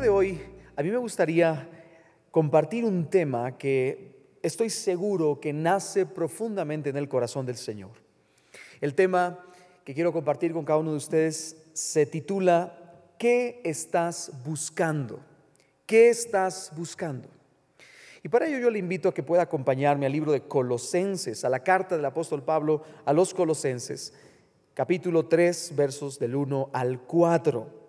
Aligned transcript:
de 0.00 0.08
hoy 0.08 0.40
a 0.76 0.82
mí 0.82 0.90
me 0.90 0.96
gustaría 0.96 1.68
compartir 2.30 2.86
un 2.86 3.10
tema 3.10 3.58
que 3.58 4.38
estoy 4.42 4.70
seguro 4.70 5.38
que 5.38 5.52
nace 5.52 6.06
profundamente 6.06 6.88
en 6.88 6.96
el 6.96 7.06
corazón 7.06 7.44
del 7.44 7.56
Señor. 7.56 7.90
El 8.80 8.94
tema 8.94 9.44
que 9.84 9.92
quiero 9.92 10.10
compartir 10.10 10.54
con 10.54 10.64
cada 10.64 10.78
uno 10.78 10.92
de 10.92 10.96
ustedes 10.96 11.54
se 11.74 12.06
titula 12.06 12.78
¿Qué 13.18 13.60
estás 13.62 14.32
buscando? 14.42 15.20
¿Qué 15.84 16.08
estás 16.08 16.72
buscando? 16.74 17.28
Y 18.22 18.30
para 18.30 18.46
ello 18.46 18.58
yo 18.58 18.70
le 18.70 18.78
invito 18.78 19.10
a 19.10 19.14
que 19.14 19.22
pueda 19.22 19.42
acompañarme 19.42 20.06
al 20.06 20.12
libro 20.12 20.32
de 20.32 20.42
Colosenses, 20.42 21.44
a 21.44 21.50
la 21.50 21.62
carta 21.62 21.96
del 21.96 22.06
apóstol 22.06 22.42
Pablo 22.42 22.82
a 23.04 23.12
los 23.12 23.34
Colosenses, 23.34 24.14
capítulo 24.72 25.26
3, 25.26 25.74
versos 25.76 26.18
del 26.18 26.36
1 26.36 26.70
al 26.72 27.00
4. 27.00 27.79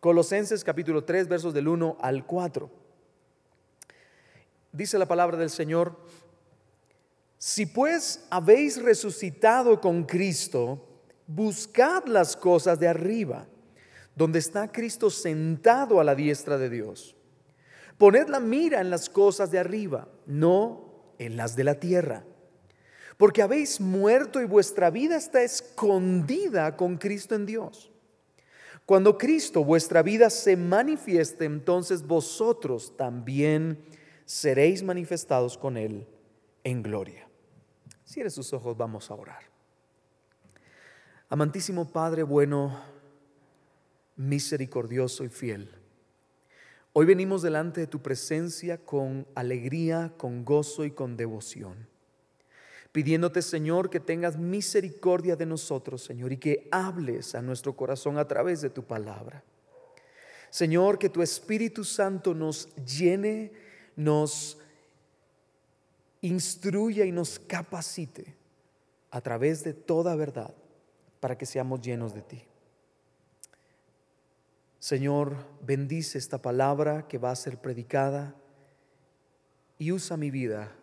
Colosenses 0.00 0.64
capítulo 0.64 1.04
3, 1.04 1.28
versos 1.28 1.52
del 1.52 1.68
1 1.68 1.98
al 2.00 2.24
4. 2.24 2.70
Dice 4.72 4.98
la 4.98 5.06
palabra 5.06 5.36
del 5.36 5.50
Señor, 5.50 5.94
si 7.36 7.66
pues 7.66 8.26
habéis 8.30 8.82
resucitado 8.82 9.78
con 9.78 10.04
Cristo, 10.04 10.88
buscad 11.26 12.06
las 12.06 12.34
cosas 12.34 12.80
de 12.80 12.88
arriba, 12.88 13.46
donde 14.16 14.38
está 14.38 14.72
Cristo 14.72 15.10
sentado 15.10 16.00
a 16.00 16.04
la 16.04 16.14
diestra 16.14 16.56
de 16.56 16.70
Dios. 16.70 17.14
Poned 17.98 18.28
la 18.28 18.40
mira 18.40 18.80
en 18.80 18.88
las 18.88 19.10
cosas 19.10 19.50
de 19.50 19.58
arriba, 19.58 20.08
no 20.24 21.12
en 21.18 21.36
las 21.36 21.56
de 21.56 21.64
la 21.64 21.74
tierra. 21.74 22.24
Porque 23.18 23.42
habéis 23.42 23.82
muerto 23.82 24.40
y 24.40 24.46
vuestra 24.46 24.88
vida 24.88 25.16
está 25.16 25.42
escondida 25.42 26.74
con 26.78 26.96
Cristo 26.96 27.34
en 27.34 27.44
Dios. 27.44 27.89
Cuando 28.90 29.16
Cristo, 29.16 29.62
vuestra 29.62 30.02
vida, 30.02 30.28
se 30.30 30.56
manifieste, 30.56 31.44
entonces 31.44 32.04
vosotros 32.04 32.96
también 32.96 33.78
seréis 34.24 34.82
manifestados 34.82 35.56
con 35.56 35.76
Él 35.76 36.08
en 36.64 36.82
gloria. 36.82 37.28
Cierre 38.04 38.30
sus 38.30 38.52
ojos, 38.52 38.76
vamos 38.76 39.08
a 39.08 39.14
orar. 39.14 39.44
Amantísimo 41.28 41.86
Padre 41.92 42.24
bueno, 42.24 42.80
misericordioso 44.16 45.22
y 45.22 45.28
fiel. 45.28 45.70
Hoy 46.92 47.06
venimos 47.06 47.42
delante 47.42 47.82
de 47.82 47.86
tu 47.86 48.02
presencia 48.02 48.76
con 48.76 49.24
alegría, 49.36 50.14
con 50.16 50.44
gozo 50.44 50.84
y 50.84 50.90
con 50.90 51.16
devoción 51.16 51.89
pidiéndote, 52.92 53.42
Señor, 53.42 53.90
que 53.90 54.00
tengas 54.00 54.36
misericordia 54.36 55.36
de 55.36 55.46
nosotros, 55.46 56.02
Señor, 56.02 56.32
y 56.32 56.38
que 56.38 56.68
hables 56.70 57.34
a 57.34 57.42
nuestro 57.42 57.76
corazón 57.76 58.18
a 58.18 58.26
través 58.26 58.60
de 58.60 58.70
tu 58.70 58.84
palabra. 58.84 59.44
Señor, 60.50 60.98
que 60.98 61.08
tu 61.08 61.22
Espíritu 61.22 61.84
Santo 61.84 62.34
nos 62.34 62.74
llene, 62.76 63.52
nos 63.94 64.58
instruya 66.20 67.04
y 67.04 67.12
nos 67.12 67.38
capacite 67.38 68.34
a 69.10 69.20
través 69.20 69.62
de 69.62 69.72
toda 69.72 70.16
verdad 70.16 70.54
para 71.20 71.38
que 71.38 71.46
seamos 71.46 71.80
llenos 71.80 72.14
de 72.14 72.22
ti. 72.22 72.44
Señor, 74.80 75.36
bendice 75.62 76.18
esta 76.18 76.38
palabra 76.38 77.06
que 77.06 77.18
va 77.18 77.30
a 77.30 77.36
ser 77.36 77.58
predicada 77.58 78.34
y 79.78 79.92
usa 79.92 80.16
mi 80.16 80.30
vida 80.30 80.74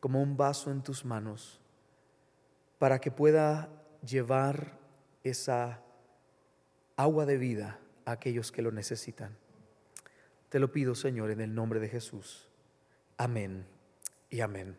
como 0.00 0.22
un 0.22 0.36
vaso 0.36 0.70
en 0.70 0.82
tus 0.82 1.04
manos 1.04 1.60
para 2.78 2.98
que 2.98 3.10
pueda 3.10 3.68
llevar 4.04 4.78
esa 5.22 5.82
agua 6.96 7.26
de 7.26 7.36
vida 7.36 7.78
a 8.06 8.12
aquellos 8.12 8.50
que 8.50 8.62
lo 8.62 8.72
necesitan. 8.72 9.36
Te 10.48 10.58
lo 10.58 10.72
pido, 10.72 10.94
Señor, 10.94 11.30
en 11.30 11.40
el 11.40 11.54
nombre 11.54 11.78
de 11.78 11.88
Jesús. 11.88 12.48
Amén 13.16 13.66
y 14.30 14.40
amén. 14.40 14.76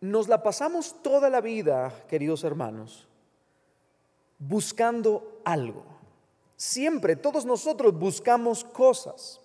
Nos 0.00 0.28
la 0.28 0.42
pasamos 0.42 1.02
toda 1.02 1.28
la 1.28 1.40
vida, 1.40 1.92
queridos 2.08 2.44
hermanos, 2.44 3.06
buscando 4.38 5.42
algo. 5.44 5.84
Siempre, 6.56 7.16
todos 7.16 7.44
nosotros 7.44 7.96
buscamos 7.98 8.64
cosas. 8.64 9.41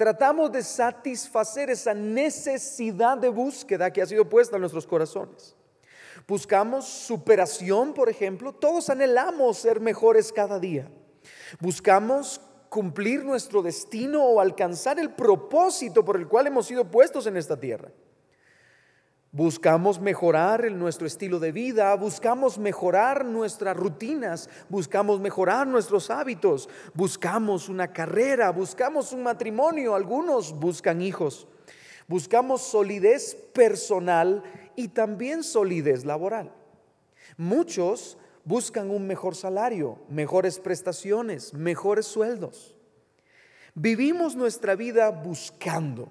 Tratamos 0.00 0.50
de 0.50 0.62
satisfacer 0.62 1.68
esa 1.68 1.92
necesidad 1.92 3.18
de 3.18 3.28
búsqueda 3.28 3.92
que 3.92 4.00
ha 4.00 4.06
sido 4.06 4.26
puesta 4.26 4.56
en 4.56 4.62
nuestros 4.62 4.86
corazones. 4.86 5.54
Buscamos 6.26 6.86
superación, 6.86 7.92
por 7.92 8.08
ejemplo. 8.08 8.54
Todos 8.54 8.88
anhelamos 8.88 9.58
ser 9.58 9.78
mejores 9.78 10.32
cada 10.32 10.58
día. 10.58 10.90
Buscamos 11.60 12.40
cumplir 12.70 13.26
nuestro 13.26 13.60
destino 13.60 14.24
o 14.24 14.40
alcanzar 14.40 14.98
el 14.98 15.10
propósito 15.10 16.02
por 16.02 16.16
el 16.16 16.26
cual 16.26 16.46
hemos 16.46 16.64
sido 16.64 16.90
puestos 16.90 17.26
en 17.26 17.36
esta 17.36 17.60
tierra. 17.60 17.90
Buscamos 19.32 20.00
mejorar 20.00 20.68
nuestro 20.72 21.06
estilo 21.06 21.38
de 21.38 21.52
vida, 21.52 21.94
buscamos 21.94 22.58
mejorar 22.58 23.24
nuestras 23.24 23.76
rutinas, 23.76 24.50
buscamos 24.68 25.20
mejorar 25.20 25.68
nuestros 25.68 26.10
hábitos, 26.10 26.68
buscamos 26.94 27.68
una 27.68 27.92
carrera, 27.92 28.50
buscamos 28.50 29.12
un 29.12 29.22
matrimonio, 29.22 29.94
algunos 29.94 30.58
buscan 30.58 31.00
hijos, 31.00 31.46
buscamos 32.08 32.62
solidez 32.62 33.36
personal 33.54 34.42
y 34.74 34.88
también 34.88 35.44
solidez 35.44 36.04
laboral. 36.04 36.52
Muchos 37.36 38.18
buscan 38.44 38.90
un 38.90 39.06
mejor 39.06 39.36
salario, 39.36 39.98
mejores 40.08 40.58
prestaciones, 40.58 41.54
mejores 41.54 42.06
sueldos. 42.06 42.74
Vivimos 43.76 44.34
nuestra 44.34 44.74
vida 44.74 45.10
buscando 45.10 46.08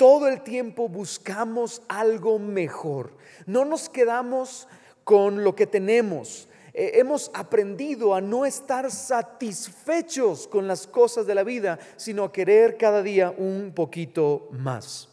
todo 0.00 0.28
el 0.28 0.40
tiempo 0.40 0.88
buscamos 0.88 1.82
algo 1.86 2.38
mejor. 2.38 3.12
No 3.44 3.66
nos 3.66 3.90
quedamos 3.90 4.66
con 5.04 5.44
lo 5.44 5.54
que 5.54 5.66
tenemos. 5.66 6.48
Eh, 6.72 6.92
hemos 6.94 7.30
aprendido 7.34 8.14
a 8.14 8.22
no 8.22 8.46
estar 8.46 8.90
satisfechos 8.90 10.48
con 10.48 10.66
las 10.66 10.86
cosas 10.86 11.26
de 11.26 11.34
la 11.34 11.44
vida, 11.44 11.78
sino 11.98 12.24
a 12.24 12.32
querer 12.32 12.78
cada 12.78 13.02
día 13.02 13.34
un 13.36 13.72
poquito 13.74 14.48
más. 14.52 15.10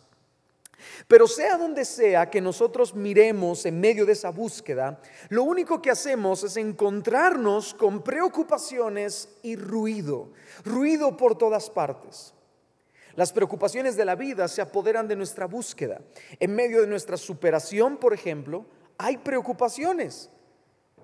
Pero 1.09 1.28
sea 1.28 1.58
donde 1.58 1.84
sea 1.84 2.30
que 2.30 2.40
nosotros 2.40 2.96
miremos 2.96 3.66
en 3.66 3.81
medio 3.81 4.06
de 4.06 4.14
esa 4.14 4.30
búsqueda, 4.30 5.02
lo 5.28 5.44
único 5.44 5.81
que 5.81 5.92
hacemos 5.92 6.46
es 6.46 6.56
encontrarnos 6.56 7.74
con 7.74 8.02
preocupaciones 8.02 9.28
y 9.44 9.58
ruido, 9.58 10.30
ruido 10.64 11.18
por 11.18 11.38
todas 11.38 11.69
partes. 11.69 12.37
Las 13.17 13.33
preocupaciones 13.33 13.95
de 13.95 14.05
la 14.05 14.13
vida 14.13 14.47
se 14.47 14.61
apoderan 14.61 15.07
de 15.07 15.16
nuestra 15.16 15.47
búsqueda. 15.47 16.00
En 16.39 16.53
medio 16.53 16.81
de 16.81 16.88
nuestra 16.88 17.17
superación, 17.17 17.97
por 17.97 18.13
ejemplo, 18.13 18.67
hay 18.95 19.17
preocupaciones. 19.17 20.29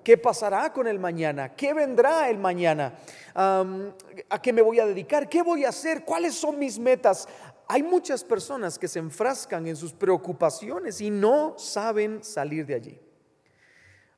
¿Qué 0.04 0.16
pasará 0.16 0.72
con 0.72 0.86
el 0.86 1.00
mañana? 1.00 1.56
¿Qué 1.56 1.74
vendrá 1.74 2.30
el 2.30 2.38
mañana? 2.38 3.00
¿A 3.34 4.42
qué 4.44 4.54
me 4.54 4.62
voy 4.62 4.80
a 4.80 4.86
dedicar? 4.86 5.28
¿Qué 5.28 5.42
voy 5.42 5.66
a 5.66 5.70
hacer? 5.70 6.06
¿Cuáles 6.06 6.36
son 6.36 6.60
mis 6.60 6.78
metas? 6.78 7.28
Hay 7.68 7.82
muchas 7.82 8.24
personas 8.24 8.78
que 8.78 8.88
se 8.88 9.00
enfrascan 9.00 9.66
en 9.66 9.76
sus 9.76 9.92
preocupaciones 9.92 11.02
y 11.02 11.10
no 11.10 11.58
saben 11.58 12.24
salir 12.24 12.68
de 12.68 12.76
allí. 12.76 13.02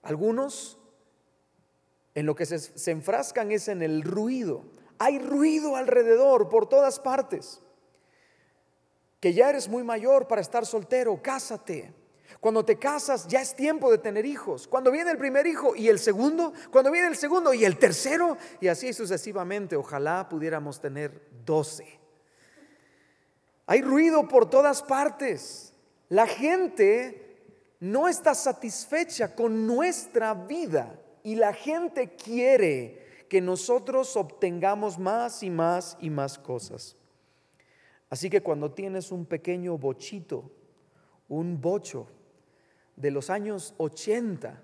Algunos 0.02 0.78
en 2.14 2.26
lo 2.26 2.36
que 2.36 2.46
se, 2.46 2.60
se 2.60 2.92
enfrascan 2.92 3.54
es 3.54 3.70
en 3.70 3.82
el 3.82 4.04
ruido. 4.04 4.66
Hay 5.00 5.18
ruido 5.18 5.78
alrededor 5.78 6.50
por 6.50 6.68
todas 6.68 7.00
partes 7.00 7.62
que 9.26 9.34
ya 9.34 9.50
eres 9.50 9.68
muy 9.68 9.84
mayor 9.84 10.28
para 10.28 10.40
estar 10.40 10.68
soltero, 10.68 11.20
cásate. 11.20 11.92
Cuando 12.40 12.64
te 12.64 12.78
casas 12.78 13.28
ya 13.28 13.42
es 13.42 13.56
tiempo 13.56 13.90
de 13.90 13.98
tener 13.98 14.24
hijos. 14.24 14.68
Cuando 14.68 14.92
viene 14.92 15.10
el 15.10 15.18
primer 15.18 15.48
hijo 15.48 15.76
y 15.76 15.88
el 15.88 15.98
segundo, 15.98 16.54
cuando 16.70 16.92
viene 16.92 17.08
el 17.08 17.16
segundo 17.16 17.52
y 17.52 17.66
el 17.66 17.80
tercero, 17.80 18.38
y 18.62 18.68
así 18.68 18.94
sucesivamente, 18.94 19.76
ojalá 19.76 20.30
pudiéramos 20.30 20.80
tener 20.80 21.28
doce. 21.44 22.00
Hay 23.66 23.82
ruido 23.82 24.28
por 24.28 24.48
todas 24.48 24.84
partes. 24.84 25.74
La 26.10 26.28
gente 26.28 27.42
no 27.80 28.08
está 28.08 28.36
satisfecha 28.36 29.34
con 29.34 29.66
nuestra 29.66 30.36
vida 30.36 31.00
y 31.24 31.34
la 31.34 31.52
gente 31.52 32.16
quiere 32.16 33.26
que 33.28 33.42
nosotros 33.42 34.16
obtengamos 34.18 35.00
más 35.00 35.42
y 35.42 35.50
más 35.50 35.98
y 36.00 36.12
más 36.12 36.38
cosas. 36.38 36.96
Así 38.16 38.30
que 38.30 38.40
cuando 38.40 38.72
tienes 38.72 39.12
un 39.12 39.26
pequeño 39.26 39.78
bochito, 39.78 40.50
un 41.28 41.60
bocho 41.60 42.08
de 42.96 43.12
los 43.12 43.30
años 43.30 43.74
80, 43.78 44.64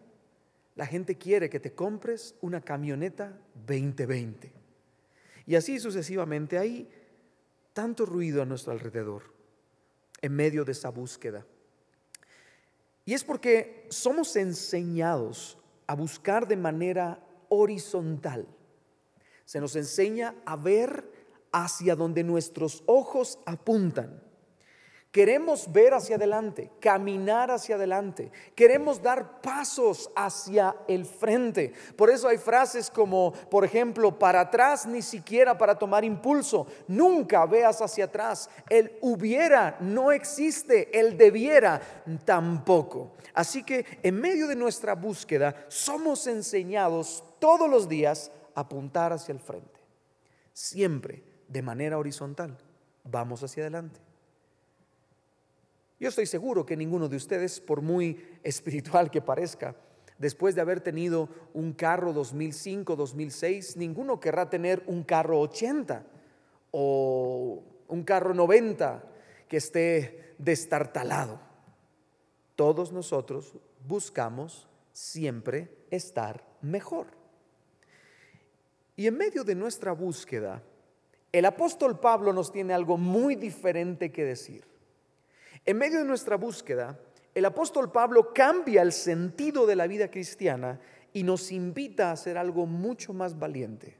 la 0.75 0.85
gente 0.85 1.17
quiere 1.17 1.49
que 1.49 1.59
te 1.59 1.73
compres 1.73 2.33
una 2.39 2.61
camioneta 2.61 3.37
2020. 3.67 4.53
Y 5.47 5.55
así 5.55 5.81
sucesivamente 5.81 6.57
hay 6.57 6.87
tanto 7.73 8.05
ruido 8.05 8.41
a 8.41 8.45
nuestro 8.45 8.71
alrededor 8.71 9.23
en 10.21 10.33
medio 10.33 10.63
de 10.63 10.71
esa 10.71 10.87
búsqueda. 10.89 11.45
Y 13.03 13.13
es 13.13 13.25
porque 13.25 13.85
somos 13.89 14.33
enseñados 14.37 15.57
a 15.87 15.95
buscar 15.95 16.47
de 16.47 16.55
manera 16.55 17.21
horizontal. 17.49 18.47
Se 19.43 19.59
nos 19.59 19.75
enseña 19.75 20.35
a 20.45 20.55
ver 20.55 21.20
hacia 21.51 21.95
donde 21.95 22.23
nuestros 22.23 22.83
ojos 22.85 23.39
apuntan. 23.45 24.21
Queremos 25.11 25.69
ver 25.69 25.93
hacia 25.93 26.15
adelante, 26.15 26.71
caminar 26.79 27.51
hacia 27.51 27.75
adelante. 27.75 28.31
Queremos 28.55 29.01
dar 29.01 29.41
pasos 29.41 30.09
hacia 30.15 30.73
el 30.87 31.05
frente. 31.05 31.73
Por 31.97 32.09
eso 32.09 32.29
hay 32.29 32.37
frases 32.37 32.89
como, 32.89 33.33
por 33.33 33.65
ejemplo, 33.65 34.17
para 34.17 34.39
atrás 34.39 34.85
ni 34.85 35.01
siquiera 35.01 35.57
para 35.57 35.77
tomar 35.77 36.05
impulso. 36.05 36.65
Nunca 36.87 37.45
veas 37.45 37.81
hacia 37.81 38.05
atrás. 38.05 38.49
El 38.69 38.97
hubiera 39.01 39.75
no 39.81 40.13
existe, 40.13 40.97
el 40.97 41.17
debiera 41.17 41.81
tampoco. 42.23 43.11
Así 43.33 43.63
que 43.63 43.85
en 44.01 44.15
medio 44.15 44.47
de 44.47 44.55
nuestra 44.55 44.95
búsqueda 44.95 45.65
somos 45.67 46.25
enseñados 46.25 47.21
todos 47.37 47.69
los 47.69 47.89
días 47.89 48.31
a 48.55 48.61
apuntar 48.61 49.11
hacia 49.11 49.33
el 49.33 49.41
frente. 49.41 49.81
Siempre 50.53 51.30
de 51.51 51.61
manera 51.61 51.97
horizontal. 51.97 52.57
Vamos 53.03 53.43
hacia 53.43 53.63
adelante. 53.63 53.99
Yo 55.99 56.09
estoy 56.09 56.25
seguro 56.25 56.65
que 56.65 56.77
ninguno 56.77 57.09
de 57.09 57.17
ustedes, 57.17 57.59
por 57.59 57.81
muy 57.81 58.25
espiritual 58.43 59.11
que 59.11 59.21
parezca, 59.21 59.75
después 60.17 60.55
de 60.55 60.61
haber 60.61 60.81
tenido 60.81 61.29
un 61.53 61.73
carro 61.73 62.13
2005, 62.13 62.95
2006, 62.95 63.77
ninguno 63.77 64.19
querrá 64.19 64.49
tener 64.49 64.81
un 64.87 65.03
carro 65.03 65.39
80 65.41 66.05
o 66.71 67.63
un 67.87 68.03
carro 68.03 68.33
90 68.33 69.03
que 69.47 69.57
esté 69.57 70.33
destartalado. 70.37 71.39
Todos 72.55 72.91
nosotros 72.91 73.53
buscamos 73.87 74.67
siempre 74.93 75.69
estar 75.89 76.43
mejor. 76.61 77.07
Y 78.95 79.07
en 79.07 79.17
medio 79.17 79.43
de 79.43 79.55
nuestra 79.55 79.91
búsqueda, 79.91 80.63
el 81.31 81.45
apóstol 81.45 81.99
Pablo 81.99 82.33
nos 82.33 82.51
tiene 82.51 82.73
algo 82.73 82.97
muy 82.97 83.35
diferente 83.35 84.11
que 84.11 84.25
decir. 84.25 84.65
En 85.65 85.77
medio 85.77 85.99
de 85.99 86.05
nuestra 86.05 86.35
búsqueda, 86.35 86.99
el 87.33 87.45
apóstol 87.45 87.91
Pablo 87.91 88.33
cambia 88.33 88.81
el 88.81 88.91
sentido 88.91 89.65
de 89.65 89.75
la 89.75 89.87
vida 89.87 90.11
cristiana 90.11 90.79
y 91.13 91.23
nos 91.23 91.51
invita 91.51 92.09
a 92.09 92.13
hacer 92.13 92.37
algo 92.37 92.65
mucho 92.65 93.13
más 93.13 93.37
valiente. 93.39 93.97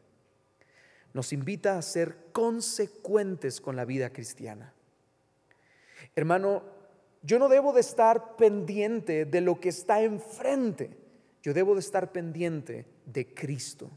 Nos 1.14 1.32
invita 1.34 1.78
a 1.78 1.82
ser 1.82 2.32
consecuentes 2.32 3.62
con 3.62 3.76
la 3.76 3.86
vida 3.86 4.12
cristiana. 4.12 4.74
Hermano, 6.16 6.64
yo 7.22 7.38
no 7.40 7.48
debo 7.48 7.74
de 7.74 7.82
estar 7.82 8.36
pendiente 8.36 9.26
de 9.26 9.42
lo 9.42 9.60
que 9.60 9.70
está 9.70 10.02
enfrente, 10.02 10.98
yo 11.44 11.54
debo 11.54 11.76
de 11.76 11.82
estar 11.82 12.12
pendiente 12.12 12.86
de 13.06 13.34
Cristo. 13.34 13.90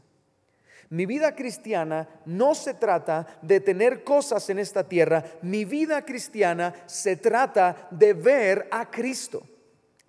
Mi 0.89 1.05
vida 1.05 1.35
cristiana 1.35 2.07
no 2.25 2.53
se 2.53 2.75
trata 2.75 3.25
de 3.41 3.59
tener 3.59 4.03
cosas 4.03 4.49
en 4.49 4.59
esta 4.59 4.87
tierra, 4.87 5.23
mi 5.41 5.65
vida 5.65 6.05
cristiana 6.05 6.73
se 6.85 7.17
trata 7.17 7.87
de 7.91 8.13
ver 8.13 8.67
a 8.71 8.89
Cristo. 8.89 9.43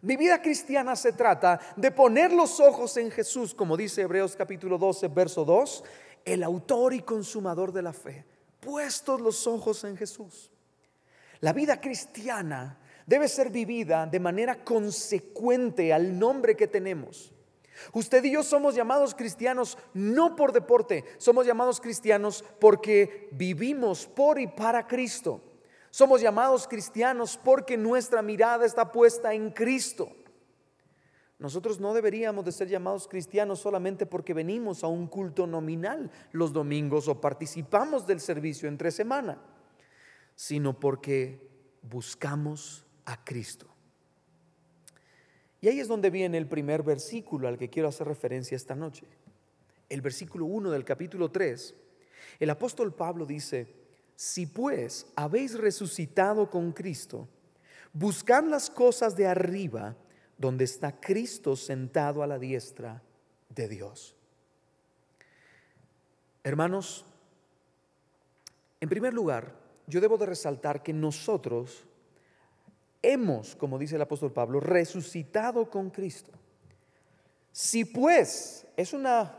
Mi 0.02 0.16
vida 0.16 0.40
cristiana 0.40 0.94
se 0.94 1.12
trata 1.12 1.58
de 1.76 1.90
poner 1.90 2.32
los 2.32 2.60
ojos 2.60 2.96
en 2.98 3.10
Jesús, 3.10 3.54
como 3.54 3.76
dice 3.76 4.02
Hebreos 4.02 4.36
capítulo 4.36 4.76
12, 4.78 5.08
verso 5.08 5.44
2, 5.44 5.84
el 6.24 6.42
autor 6.42 6.92
y 6.92 7.00
consumador 7.00 7.72
de 7.72 7.82
la 7.82 7.92
fe, 7.92 8.24
puestos 8.60 9.20
los 9.20 9.46
ojos 9.46 9.82
en 9.84 9.96
Jesús. 9.96 10.52
La 11.40 11.52
vida 11.52 11.80
cristiana 11.80 12.78
debe 13.06 13.28
ser 13.28 13.50
vivida 13.50 14.06
de 14.06 14.20
manera 14.20 14.62
consecuente 14.64 15.92
al 15.92 16.18
nombre 16.18 16.56
que 16.56 16.66
tenemos. 16.66 17.32
Usted 17.92 18.24
y 18.24 18.32
yo 18.32 18.42
somos 18.42 18.74
llamados 18.74 19.14
cristianos 19.14 19.78
no 19.94 20.36
por 20.36 20.52
deporte, 20.52 21.04
somos 21.18 21.46
llamados 21.46 21.80
cristianos 21.80 22.44
porque 22.60 23.28
vivimos 23.32 24.06
por 24.06 24.38
y 24.38 24.46
para 24.46 24.86
Cristo. 24.86 25.40
Somos 25.90 26.20
llamados 26.20 26.68
cristianos 26.68 27.38
porque 27.42 27.76
nuestra 27.76 28.20
mirada 28.20 28.66
está 28.66 28.92
puesta 28.92 29.32
en 29.32 29.50
Cristo. 29.50 30.10
Nosotros 31.38 31.80
no 31.80 31.92
deberíamos 31.92 32.44
de 32.44 32.52
ser 32.52 32.68
llamados 32.68 33.08
cristianos 33.08 33.60
solamente 33.60 34.06
porque 34.06 34.32
venimos 34.32 34.82
a 34.84 34.86
un 34.86 35.06
culto 35.06 35.46
nominal 35.46 36.10
los 36.32 36.52
domingos 36.52 37.08
o 37.08 37.20
participamos 37.20 38.06
del 38.06 38.20
servicio 38.20 38.68
entre 38.68 38.90
semana, 38.90 39.38
sino 40.34 40.80
porque 40.80 41.46
buscamos 41.82 42.86
a 43.04 43.22
Cristo. 43.22 43.75
Y 45.66 45.68
ahí 45.68 45.80
es 45.80 45.88
donde 45.88 46.10
viene 46.10 46.38
el 46.38 46.46
primer 46.46 46.84
versículo 46.84 47.48
al 47.48 47.58
que 47.58 47.68
quiero 47.68 47.88
hacer 47.88 48.06
referencia 48.06 48.54
esta 48.54 48.76
noche. 48.76 49.04
El 49.88 50.00
versículo 50.00 50.44
1 50.44 50.70
del 50.70 50.84
capítulo 50.84 51.32
3. 51.32 51.74
El 52.38 52.50
apóstol 52.50 52.94
Pablo 52.94 53.26
dice, 53.26 53.66
si 54.14 54.46
pues 54.46 55.08
habéis 55.16 55.58
resucitado 55.58 56.48
con 56.50 56.70
Cristo, 56.70 57.26
buscad 57.92 58.44
las 58.44 58.70
cosas 58.70 59.16
de 59.16 59.26
arriba, 59.26 59.96
donde 60.38 60.62
está 60.62 61.00
Cristo 61.00 61.56
sentado 61.56 62.22
a 62.22 62.28
la 62.28 62.38
diestra 62.38 63.02
de 63.48 63.66
Dios. 63.66 64.14
Hermanos, 66.44 67.04
en 68.80 68.88
primer 68.88 69.12
lugar, 69.12 69.52
yo 69.88 70.00
debo 70.00 70.16
de 70.16 70.26
resaltar 70.26 70.84
que 70.84 70.92
nosotros 70.92 71.88
hemos, 73.12 73.56
como 73.56 73.78
dice 73.78 73.96
el 73.96 74.02
apóstol 74.02 74.32
Pablo, 74.32 74.60
resucitado 74.60 75.70
con 75.70 75.90
Cristo. 75.90 76.32
Si 77.52 77.84
pues 77.84 78.66
es 78.76 78.92
una 78.92 79.34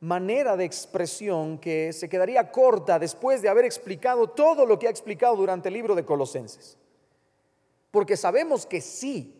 manera 0.00 0.56
de 0.56 0.64
expresión 0.64 1.58
que 1.58 1.92
se 1.92 2.08
quedaría 2.08 2.50
corta 2.50 2.98
después 2.98 3.42
de 3.42 3.50
haber 3.50 3.66
explicado 3.66 4.30
todo 4.30 4.64
lo 4.64 4.78
que 4.78 4.86
ha 4.86 4.90
explicado 4.90 5.36
durante 5.36 5.68
el 5.68 5.74
libro 5.74 5.94
de 5.94 6.04
Colosenses. 6.04 6.78
Porque 7.90 8.16
sabemos 8.16 8.64
que 8.64 8.80
sí, 8.80 9.34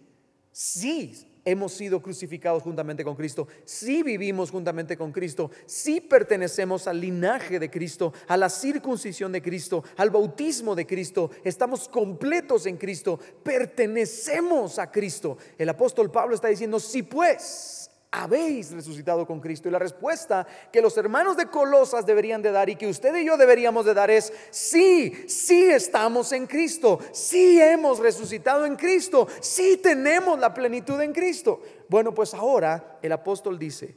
sí 0.53 1.30
hemos 1.45 1.73
sido 1.73 2.03
crucificados 2.03 2.63
juntamente 2.63 3.05
con 3.05 3.17
Cristo, 3.17 3.49
si 3.65 4.03
vivimos 4.03 4.51
juntamente 4.51 4.97
con 4.97 5.13
Cristo, 5.13 5.51
si 5.67 6.01
pertenecemos 6.01 6.87
al 6.87 7.01
linaje 7.01 7.59
de 7.59 7.71
Cristo, 7.71 8.13
a 8.29 8.37
la 8.37 8.49
circuncisión 8.49 9.33
de 9.33 9.43
Cristo, 9.43 9.85
al 9.97 10.11
bautismo 10.11 10.75
de 10.75 10.87
Cristo, 10.87 11.31
estamos 11.45 11.89
completos 11.89 12.67
en 12.67 12.77
Cristo, 12.77 13.19
pertenecemos 13.43 14.79
a 14.79 14.91
Cristo. 14.91 15.39
El 15.59 15.69
apóstol 15.69 16.11
Pablo 16.11 16.35
está 16.35 16.49
diciendo, 16.49 16.81
si 16.81 17.03
pues 17.03 17.90
habéis 18.11 18.73
resucitado 18.73 19.27
con 19.27 19.41
Cristo. 19.41 19.69
Y 19.69 19.73
la 19.73 19.79
respuesta 19.79 20.47
que 20.73 20.83
los 20.83 20.97
hermanos 20.97 21.37
de 21.37 21.47
Colosas 21.47 22.07
deberían 22.07 22.43
de 22.43 22.51
dar 22.51 22.69
y 22.69 22.77
que 22.77 22.89
usted 22.89 23.15
y 23.17 23.25
yo 23.25 23.37
deberíamos 23.37 23.85
de 23.85 23.95
dar 23.95 24.11
es, 24.11 24.33
sí, 24.51 25.29
sí 25.29 25.65
estamos 25.65 26.33
en 26.33 26.47
Cristo, 26.47 26.99
sí 27.13 27.61
hemos 27.61 27.99
resucitado 27.99 28.67
en 28.67 28.77
Cristo, 28.77 29.29
sí 29.41 29.81
tenemos 29.83 30.39
la 30.39 30.53
plenitud 30.53 31.01
en 31.01 31.13
Cristo. 31.13 31.63
Bueno, 31.89 32.13
pues 32.13 32.35
ahora 32.35 32.99
el 33.03 33.13
apóstol 33.13 33.59
dice, 33.59 33.97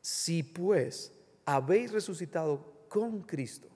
si 0.00 0.42
pues 0.42 1.12
habéis 1.44 1.92
resucitado 1.92 2.86
con 2.88 3.22
Cristo, 3.22 3.68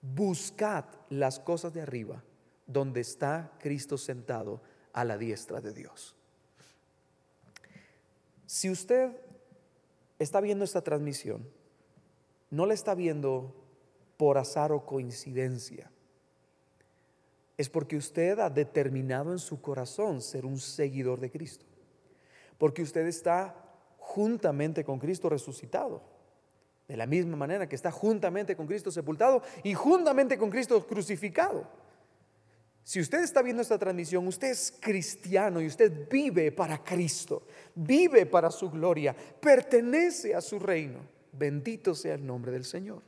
buscad 0.00 0.84
las 1.08 1.40
cosas 1.40 1.72
de 1.72 1.82
arriba, 1.82 2.22
donde 2.66 3.00
está 3.00 3.52
Cristo 3.58 3.98
sentado 3.98 4.62
a 4.92 5.04
la 5.04 5.18
diestra 5.18 5.60
de 5.60 5.72
Dios. 5.72 6.16
Si 8.46 8.70
usted 8.70 9.10
está 10.18 10.40
viendo 10.40 10.64
esta 10.64 10.82
transmisión, 10.82 11.46
no 12.50 12.64
la 12.64 12.74
está 12.74 12.94
viendo 12.94 13.54
por 14.16 14.38
azar 14.38 14.72
o 14.72 14.86
coincidencia. 14.86 15.90
Es 17.56 17.68
porque 17.68 17.96
usted 17.96 18.38
ha 18.38 18.50
determinado 18.50 19.32
en 19.32 19.38
su 19.38 19.60
corazón 19.60 20.20
ser 20.20 20.46
un 20.46 20.58
seguidor 20.58 21.20
de 21.20 21.30
Cristo. 21.30 21.64
Porque 22.58 22.82
usted 22.82 23.06
está 23.06 23.54
juntamente 23.98 24.84
con 24.84 24.98
Cristo 24.98 25.28
resucitado. 25.28 26.02
De 26.86 26.96
la 26.96 27.06
misma 27.06 27.36
manera 27.36 27.68
que 27.68 27.74
está 27.74 27.90
juntamente 27.90 28.54
con 28.56 28.66
Cristo 28.66 28.90
sepultado 28.90 29.42
y 29.64 29.74
juntamente 29.74 30.38
con 30.38 30.50
Cristo 30.50 30.86
crucificado. 30.86 31.66
Si 32.86 33.00
usted 33.00 33.24
está 33.24 33.42
viendo 33.42 33.62
esta 33.62 33.80
transmisión, 33.80 34.28
usted 34.28 34.48
es 34.48 34.72
cristiano 34.78 35.60
y 35.60 35.66
usted 35.66 36.08
vive 36.08 36.52
para 36.52 36.84
Cristo, 36.84 37.42
vive 37.74 38.26
para 38.26 38.48
su 38.48 38.70
gloria, 38.70 39.12
pertenece 39.40 40.36
a 40.36 40.40
su 40.40 40.60
reino. 40.60 41.00
Bendito 41.32 41.96
sea 41.96 42.14
el 42.14 42.24
nombre 42.24 42.52
del 42.52 42.64
Señor. 42.64 43.02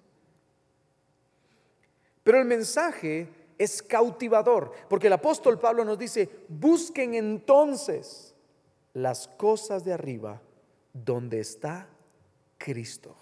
Pero 2.24 2.40
el 2.40 2.44
mensaje 2.44 3.28
es 3.56 3.80
cautivador, 3.80 4.72
porque 4.88 5.06
el 5.06 5.12
apóstol 5.12 5.60
Pablo 5.60 5.84
nos 5.84 5.96
dice, 5.96 6.28
busquen 6.48 7.14
entonces 7.14 8.34
las 8.94 9.28
cosas 9.28 9.84
de 9.84 9.92
arriba 9.92 10.42
donde 10.92 11.38
está 11.38 11.88
Cristo. 12.58 13.14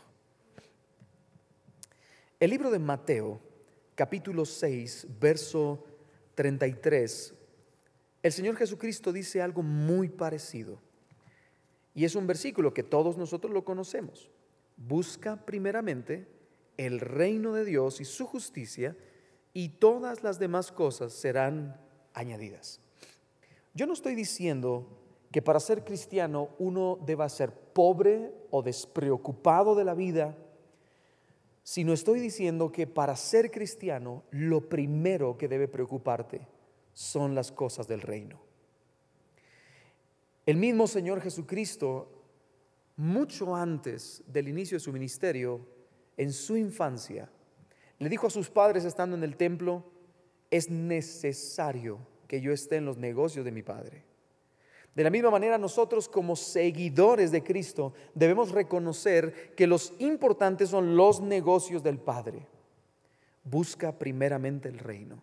El 2.41 2.49
libro 2.49 2.71
de 2.71 2.79
Mateo, 2.79 3.43
capítulo 3.95 4.47
6, 4.47 5.07
verso 5.21 5.85
33, 6.37 7.35
el 8.23 8.33
Señor 8.33 8.57
Jesucristo 8.57 9.12
dice 9.12 9.43
algo 9.43 9.62
muy 9.62 10.09
parecido. 10.09 10.78
Y 11.95 12.05
es 12.05 12.14
un 12.14 12.26
versículo 12.26 12.75
que 12.75 12.83
todos 12.83 13.16
nosotros 13.16 13.52
lo 13.52 13.64
conocemos. 13.64 14.31
Busca 14.76 15.45
primeramente 15.45 16.28
el 16.76 17.00
reino 17.00 17.55
de 17.55 17.64
Dios 17.64 18.00
y 18.00 18.05
su 18.05 18.26
justicia 18.26 18.97
y 19.55 19.71
todas 19.71 20.23
las 20.23 20.38
demás 20.38 20.71
cosas 20.71 21.14
serán 21.14 21.81
añadidas. 22.12 22.81
Yo 23.73 23.87
no 23.87 23.95
estoy 23.95 24.14
diciendo 24.14 24.87
que 25.33 25.40
para 25.40 25.59
ser 25.59 25.85
cristiano 25.85 26.50
uno 26.59 26.99
deba 27.07 27.28
ser 27.31 27.52
pobre 27.52 28.31
o 28.50 28.62
despreocupado 28.62 29.75
de 29.75 29.85
la 29.85 29.95
vida, 29.95 30.37
sino 31.66 31.92
estoy 31.92 32.20
diciendo 32.20 32.70
que 32.70 32.87
para 32.87 33.16
ser 33.16 33.50
cristiano 33.50 34.23
lo 34.30 34.68
primero 34.68 35.37
que 35.37 35.49
debe 35.49 35.66
preocuparte 35.66 36.46
son 36.92 37.35
las 37.35 37.50
cosas 37.50 37.88
del 37.88 38.02
reino. 38.02 38.40
El 40.46 40.58
mismo 40.58 40.87
Señor 40.87 41.20
Jesucristo, 41.20 42.23
mucho 42.94 43.56
antes 43.56 44.23
del 44.28 44.46
inicio 44.46 44.76
de 44.76 44.80
su 44.80 44.92
ministerio, 44.92 45.66
en 46.16 46.32
su 46.32 46.56
infancia, 46.56 47.28
le 47.99 48.08
dijo 48.08 48.28
a 48.28 48.30
sus 48.30 48.49
padres 48.49 48.85
estando 48.85 49.16
en 49.16 49.25
el 49.25 49.37
templo, 49.37 49.90
es 50.52 50.70
necesario 50.70 51.99
que 52.28 52.40
yo 52.40 52.52
esté 52.52 52.76
en 52.76 52.85
los 52.85 52.96
negocios 52.96 53.44
de 53.44 53.50
mi 53.50 53.64
Padre. 53.64 54.04
De 54.97 55.05
la 55.05 55.11
misma 55.11 55.31
manera, 55.31 55.59
nosotros 55.59 56.09
como 56.09 56.35
seguidores 56.37 57.31
de 57.31 57.45
Cristo 57.45 57.93
debemos 58.15 58.50
reconocer 58.50 59.55
que 59.55 59.67
los 59.67 59.93
importantes 59.99 60.71
son 60.71 60.97
los 60.97 61.21
negocios 61.21 61.83
del 61.83 61.99
Padre. 61.99 62.47
Busca 63.45 63.93
primeramente 63.93 64.71
el 64.71 64.79
reino. 64.79 65.21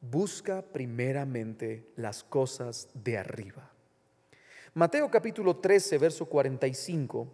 Busca 0.00 0.62
primeramente 0.62 1.90
las 1.96 2.22
cosas 2.22 2.90
de 2.94 3.18
arriba. 3.18 3.68
Mateo 4.74 5.10
capítulo 5.10 5.56
13, 5.56 5.98
verso 5.98 6.26
45. 6.26 7.26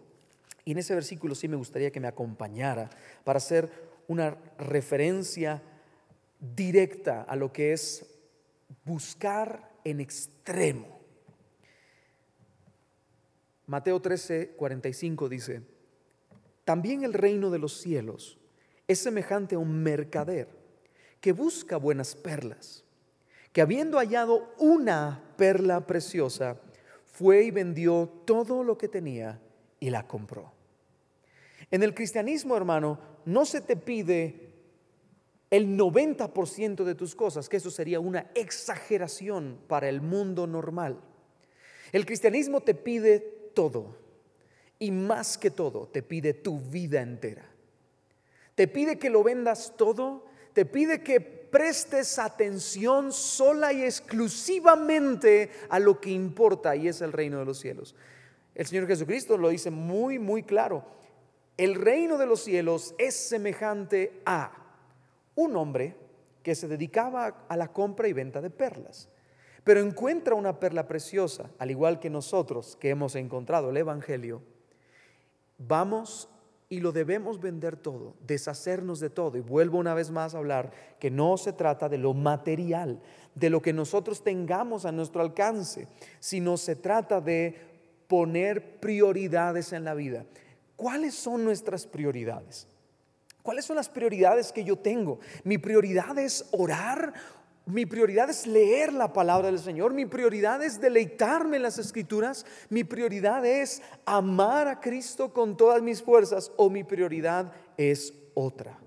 Y 0.65 0.71
en 0.71 0.79
ese 0.79 0.95
versículo 0.95 1.35
sí 1.35 1.47
me 1.47 1.55
gustaría 1.55 1.91
que 1.91 1.99
me 1.99 2.07
acompañara 2.07 2.89
para 3.23 3.37
hacer 3.37 3.69
una 4.07 4.35
referencia 4.57 5.61
directa 6.39 7.21
a 7.21 7.35
lo 7.35 7.53
que 7.53 7.73
es 7.73 8.07
buscar 8.83 9.69
en 9.83 9.99
extremo. 9.99 10.98
Mateo 13.69 14.01
13, 14.01 14.55
45 14.57 15.29
dice, 15.29 15.61
también 16.65 17.03
el 17.03 17.13
reino 17.13 17.51
de 17.51 17.59
los 17.59 17.79
cielos 17.79 18.39
es 18.87 18.97
semejante 18.97 19.53
a 19.53 19.59
un 19.59 19.83
mercader 19.83 20.47
que 21.21 21.33
busca 21.33 21.77
buenas 21.77 22.15
perlas, 22.15 22.83
que 23.53 23.61
habiendo 23.61 23.99
hallado 23.99 24.51
una 24.57 25.35
perla 25.37 25.85
preciosa, 25.85 26.59
fue 27.05 27.43
y 27.43 27.51
vendió 27.51 28.09
todo 28.25 28.63
lo 28.63 28.75
que 28.75 28.87
tenía 28.87 29.39
y 29.79 29.91
la 29.91 30.07
compró. 30.07 30.51
En 31.69 31.83
el 31.83 31.93
cristianismo, 31.93 32.57
hermano, 32.57 32.99
no 33.25 33.45
se 33.45 33.61
te 33.61 33.75
pide 33.75 34.49
el 35.51 35.77
90% 35.77 36.83
de 36.83 36.95
tus 36.95 37.13
cosas, 37.13 37.47
que 37.47 37.57
eso 37.57 37.69
sería 37.69 37.99
una 37.99 38.31
exageración 38.33 39.59
para 39.67 39.89
el 39.89 40.01
mundo 40.01 40.47
normal. 40.47 40.99
El 41.91 42.07
cristianismo 42.07 42.61
te 42.61 42.73
pide 42.73 43.38
todo 43.53 43.97
y 44.77 44.91
más 44.91 45.37
que 45.37 45.51
todo 45.51 45.87
te 45.87 46.01
pide 46.03 46.33
tu 46.33 46.59
vida 46.59 47.01
entera. 47.01 47.45
Te 48.55 48.67
pide 48.67 48.99
que 48.99 49.09
lo 49.09 49.23
vendas 49.23 49.73
todo, 49.77 50.25
te 50.53 50.65
pide 50.65 51.01
que 51.01 51.21
prestes 51.21 52.19
atención 52.19 53.11
sola 53.11 53.73
y 53.73 53.83
exclusivamente 53.83 55.49
a 55.69 55.79
lo 55.79 55.99
que 55.99 56.11
importa 56.11 56.75
y 56.75 56.87
es 56.87 57.01
el 57.01 57.13
reino 57.13 57.39
de 57.39 57.45
los 57.45 57.59
cielos. 57.59 57.95
El 58.55 58.65
Señor 58.65 58.87
Jesucristo 58.87 59.37
lo 59.37 59.49
dice 59.49 59.71
muy, 59.71 60.19
muy 60.19 60.43
claro 60.43 60.99
el 61.59 61.75
reino 61.75 62.17
de 62.17 62.25
los 62.25 62.41
cielos 62.41 62.95
es 62.97 63.13
semejante 63.13 64.21
a 64.25 64.49
un 65.35 65.57
hombre 65.57 65.93
que 66.41 66.55
se 66.55 66.69
dedicaba 66.69 67.45
a 67.49 67.57
la 67.57 67.73
compra 67.73 68.07
y 68.07 68.13
venta 68.13 68.39
de 68.39 68.49
perlas, 68.49 69.09
pero 69.69 69.81
encuentra 69.81 70.33
una 70.33 70.59
perla 70.59 70.87
preciosa, 70.87 71.51
al 71.59 71.69
igual 71.69 71.99
que 71.99 72.09
nosotros 72.09 72.75
que 72.79 72.89
hemos 72.89 73.13
encontrado 73.13 73.69
el 73.69 73.77
Evangelio, 73.77 74.41
vamos 75.59 76.27
y 76.69 76.79
lo 76.79 76.91
debemos 76.91 77.39
vender 77.39 77.77
todo, 77.77 78.15
deshacernos 78.25 78.99
de 78.99 79.11
todo. 79.11 79.37
Y 79.37 79.41
vuelvo 79.41 79.77
una 79.77 79.93
vez 79.93 80.09
más 80.09 80.33
a 80.33 80.39
hablar 80.39 80.71
que 80.99 81.11
no 81.11 81.37
se 81.37 81.53
trata 81.53 81.87
de 81.87 81.99
lo 81.99 82.15
material, 82.15 82.99
de 83.35 83.51
lo 83.51 83.61
que 83.61 83.71
nosotros 83.71 84.23
tengamos 84.23 84.85
a 84.85 84.91
nuestro 84.91 85.21
alcance, 85.21 85.87
sino 86.19 86.57
se 86.57 86.75
trata 86.75 87.21
de 87.21 87.55
poner 88.07 88.79
prioridades 88.79 89.71
en 89.71 89.83
la 89.83 89.93
vida. 89.93 90.25
¿cuáles 90.77 91.13
son 91.13 91.45
nuestras 91.45 91.85
prioridades? 91.85 92.65
¿Cuáles 93.43 93.65
son 93.65 93.75
las 93.75 93.89
prioridades 93.89 94.51
que 94.51 94.63
yo 94.63 94.79
tengo? 94.79 95.19
Mi 95.43 95.59
prioridad 95.59 96.17
es 96.17 96.47
orar, 96.53 97.13
mi 97.69 97.85
prioridad 97.85 98.31
es 98.31 98.47
leer 98.47 98.91
la 98.93 99.13
palabra 99.13 99.47
del 99.47 99.59
Señor, 99.59 99.93
mi 99.93 100.07
prioridad 100.07 100.63
es 100.63 100.81
deleitarme 100.81 101.57
en 101.57 101.63
las 101.63 101.77
escrituras, 101.77 102.45
mi 102.69 102.83
prioridad 102.83 103.45
es 103.45 103.83
amar 104.05 104.67
a 104.67 104.79
Cristo 104.79 105.31
con 105.31 105.55
todas 105.55 105.81
mis 105.81 106.01
fuerzas 106.01 106.51
o 106.57 106.69
mi 106.71 106.83
prioridad 106.83 107.53
es 107.77 108.11
otra. 108.33 108.79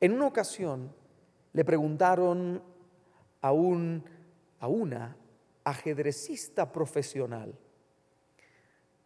En 0.00 0.12
una 0.12 0.26
ocasión 0.26 0.92
le 1.52 1.64
preguntaron 1.64 2.60
a, 3.40 3.52
un, 3.52 4.04
a 4.58 4.66
una 4.66 5.16
ajedrecista 5.62 6.72
profesional, 6.72 7.56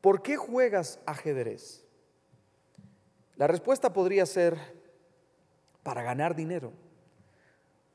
¿por 0.00 0.22
qué 0.22 0.38
juegas 0.38 0.98
ajedrez? 1.04 1.84
La 3.36 3.46
respuesta 3.46 3.92
podría 3.92 4.24
ser 4.24 4.56
para 5.82 6.02
ganar 6.02 6.34
dinero, 6.34 6.72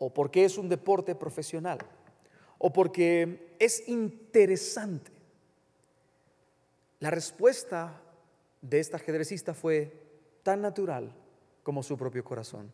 o 0.03 0.11
porque 0.11 0.43
es 0.43 0.57
un 0.57 0.67
deporte 0.67 1.13
profesional, 1.13 1.77
o 2.57 2.73
porque 2.73 3.55
es 3.59 3.87
interesante. 3.87 5.11
La 6.99 7.11
respuesta 7.11 8.01
de 8.63 8.79
esta 8.79 8.97
ajedrecista 8.97 9.53
fue 9.53 9.93
tan 10.41 10.63
natural 10.63 11.13
como 11.61 11.83
su 11.83 11.99
propio 11.99 12.23
corazón. 12.23 12.73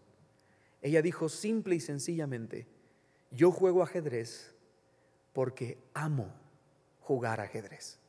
Ella 0.81 1.01
dijo 1.01 1.27
simple 1.27 1.75
y 1.75 1.81
sencillamente, 1.81 2.65
yo 3.31 3.51
juego 3.51 3.83
ajedrez 3.83 4.55
porque 5.33 5.77
amo 5.93 6.31
jugar 7.01 7.41
ajedrez. 7.41 7.99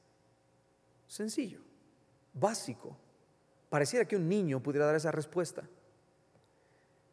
Sencillo, 1.09 1.59
básico. 2.35 2.97
Pareciera 3.69 4.07
que 4.07 4.15
un 4.15 4.29
niño 4.29 4.63
pudiera 4.63 4.87
dar 4.87 4.95
esa 4.95 5.11
respuesta. 5.11 5.69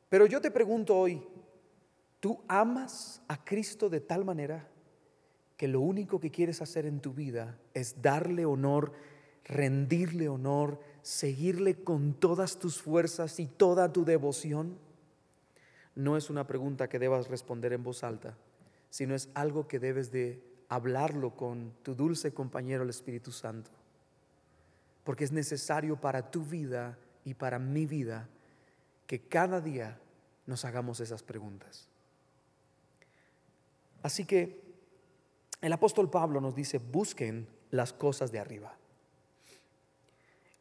Pero 0.08 0.28
yo 0.28 0.40
te 0.40 0.52
pregunto 0.52 0.96
hoy, 0.96 1.28
¿tú 2.26 2.42
amas 2.48 3.22
a 3.28 3.46
Cristo 3.46 3.88
de 3.88 4.02
tal 4.02 4.26
manera 4.26 4.68
que 5.58 5.68
lo 5.68 5.80
único 5.80 6.20
que 6.20 6.32
quieres 6.32 6.60
hacer 6.60 6.88
en 6.88 7.00
tu 7.00 7.14
vida 7.14 7.60
es 7.76 8.02
darle 8.02 8.48
honor, 8.48 8.94
rendirle 9.44 10.28
honor, 10.28 10.80
seguirle 11.04 11.84
con 11.84 12.16
todas 12.16 12.58
tus 12.58 12.82
fuerzas 12.82 13.40
y 13.40 13.46
toda 13.46 13.94
tu 13.94 14.06
devoción? 14.06 14.76
No 15.94 16.18
es 16.18 16.32
una 16.32 16.48
pregunta 16.48 16.90
que 16.90 16.98
debas 16.98 17.28
responder 17.28 17.74
en 17.74 17.84
voz 17.84 18.04
alta, 18.04 18.36
sino 18.90 19.14
es 19.14 19.30
algo 19.36 19.68
que 19.68 19.78
debes 19.78 20.12
de 20.12 20.42
hablarlo 20.68 21.36
con 21.36 21.74
tu 21.84 21.94
dulce 21.94 22.34
compañero 22.34 22.82
el 22.82 22.90
Espíritu 22.90 23.32
Santo 23.32 23.70
porque 25.04 25.26
es 25.26 25.32
necesario 25.32 26.02
para 26.02 26.32
tu 26.32 26.44
vida 26.44 26.98
y 27.24 27.36
para 27.36 27.60
mi 27.60 27.86
vida 27.86 28.28
que 29.06 29.28
cada 29.28 29.62
día 29.62 30.00
nos 30.48 30.66
hagamos 30.66 31.02
esas 31.02 31.22
preguntas. 31.22 31.88
Así 34.06 34.24
que 34.24 34.62
el 35.62 35.74
apóstol 35.74 36.12
Pablo 36.12 36.40
nos 36.40 36.54
dice, 36.54 36.78
busquen 36.78 37.48
las 37.72 37.92
cosas 37.92 38.32
de 38.32 38.38
arriba. 38.38 38.78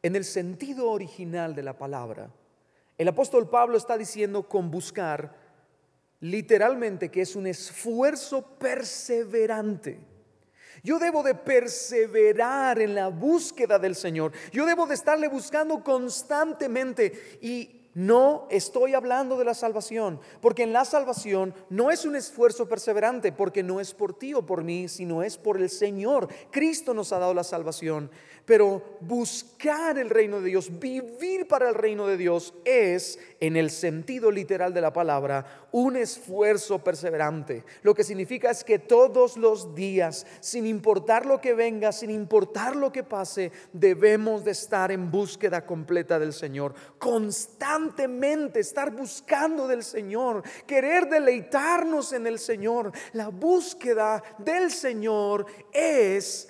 En 0.01 0.15
el 0.15 0.23
sentido 0.23 0.89
original 0.89 1.53
de 1.53 1.61
la 1.61 1.77
palabra, 1.77 2.31
el 2.97 3.07
apóstol 3.07 3.47
Pablo 3.47 3.77
está 3.77 3.99
diciendo 3.99 4.49
con 4.49 4.71
buscar 4.71 5.37
literalmente 6.21 7.11
que 7.11 7.21
es 7.21 7.35
un 7.35 7.45
esfuerzo 7.45 8.57
perseverante 8.57 9.99
yo 10.83 10.99
debo 10.99 11.23
de 11.23 11.33
perseverar 11.33 12.79
en 12.79 12.93
la 12.93 13.07
búsqueda 13.07 13.79
del 13.79 13.95
Señor. 13.95 14.31
Yo 14.51 14.67
debo 14.67 14.85
de 14.85 14.93
estarle 14.93 15.27
buscando 15.27 15.83
constantemente. 15.83 17.39
Y 17.41 17.84
No 17.95 18.45
estoy 18.51 18.93
hablando 18.93 19.37
de 19.37 19.45
la 19.45 19.53
salvación, 19.53 20.19
porque 20.41 20.63
en 20.63 20.73
la 20.73 20.83
salvación 20.83 21.53
no 21.69 21.91
es 21.91 22.03
un 22.03 22.17
esfuerzo 22.17 22.67
perseverante, 22.67 23.31
porque 23.31 23.63
no 23.63 23.79
es 23.79 23.93
por 23.93 24.13
ti 24.13 24.33
o 24.33 24.45
por 24.45 24.65
mí, 24.65 24.89
sino 24.89 25.23
es 25.23 25.37
por 25.37 25.55
el 25.55 25.69
Señor. 25.69 26.27
Cristo 26.51 26.93
nos 26.93 27.13
ha 27.13 27.19
dado 27.19 27.33
la 27.33 27.45
salvación. 27.45 28.11
Pero 28.45 28.83
buscar 29.01 29.97
el 29.97 30.09
reino 30.09 30.39
de 30.39 30.49
Dios, 30.49 30.79
vivir 30.79 31.47
para 31.47 31.67
el 31.67 31.73
reino 31.73 32.05
de 32.05 32.15
Dios, 32.15 32.53
es, 32.63 33.17
en 33.39 33.57
el 33.57 33.71
sentido 33.71 34.29
literal 34.29 34.71
de 34.71 34.81
la 34.81 34.93
palabra, 34.93 35.67
un 35.71 35.95
esfuerzo 35.95 36.83
perseverante. 36.83 37.63
Lo 37.81 37.95
que 37.95 38.03
significa 38.03 38.51
es 38.51 38.63
que 38.63 38.77
todos 38.77 39.35
los 39.35 39.73
días, 39.73 40.27
sin 40.41 40.67
importar 40.67 41.25
lo 41.25 41.41
que 41.41 41.55
venga, 41.55 41.91
sin 41.91 42.11
importar 42.11 42.75
lo 42.75 42.91
que 42.91 43.03
pase, 43.03 43.51
debemos 43.73 44.45
de 44.45 44.51
estar 44.51 44.91
en 44.91 45.09
búsqueda 45.09 45.65
completa 45.65 46.19
del 46.19 46.33
Señor. 46.33 46.75
Constantemente 47.85 48.61
estar 48.61 48.91
buscando 48.91 49.67
del 49.67 49.83
Señor, 49.83 50.41
querer 50.65 51.07
deleitarnos 51.07 52.13
en 52.13 52.25
el 52.25 52.39
Señor. 52.39 52.91
La 53.13 53.27
búsqueda 53.27 54.23
del 54.39 54.71
Señor 54.71 55.45
es 55.71 56.49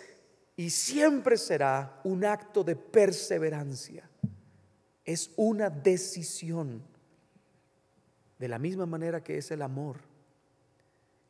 y 0.56 0.70
siempre 0.70 1.38
será 1.38 2.00
un 2.06 2.24
acto 2.24 2.64
de 2.64 2.78
perseverancia. 2.78 4.10
Es 5.04 5.32
una 5.36 5.70
decisión. 5.70 6.82
De 8.40 8.48
la 8.48 8.58
misma 8.58 8.86
manera 8.86 9.22
que 9.22 9.38
es 9.38 9.52
el 9.52 9.62
amor. 9.62 9.98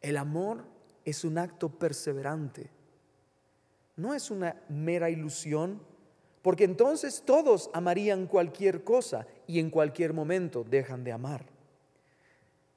El 0.01 0.17
amor 0.17 0.65
es 1.03 1.23
un 1.23 1.39
acto 1.39 1.69
perseverante. 1.69 2.69
No 3.95 4.13
es 4.13 4.29
una 4.29 4.61
mera 4.69 5.09
ilusión, 5.09 5.81
porque 6.43 6.63
entonces 6.63 7.23
todos 7.25 7.71
amarían 7.73 8.27
cualquier 8.27 8.83
cosa 8.83 9.25
y 9.47 9.59
en 9.59 9.69
cualquier 9.69 10.13
momento 10.13 10.63
dejan 10.63 11.03
de 11.03 11.11
amar. 11.11 11.45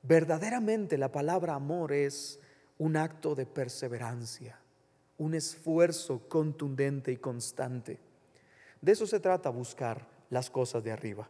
Verdaderamente 0.02 0.96
la 0.98 1.10
palabra 1.10 1.54
amor 1.54 1.92
es 1.92 2.40
un 2.78 2.96
acto 2.96 3.34
de 3.34 3.46
perseverancia 3.46 4.58
un 5.18 5.34
esfuerzo 5.34 6.22
contundente 6.28 7.12
y 7.12 7.16
constante. 7.16 7.98
De 8.80 8.92
eso 8.92 9.06
se 9.06 9.20
trata 9.20 9.50
buscar 9.50 10.06
las 10.30 10.48
cosas 10.48 10.82
de 10.82 10.92
arriba. 10.92 11.28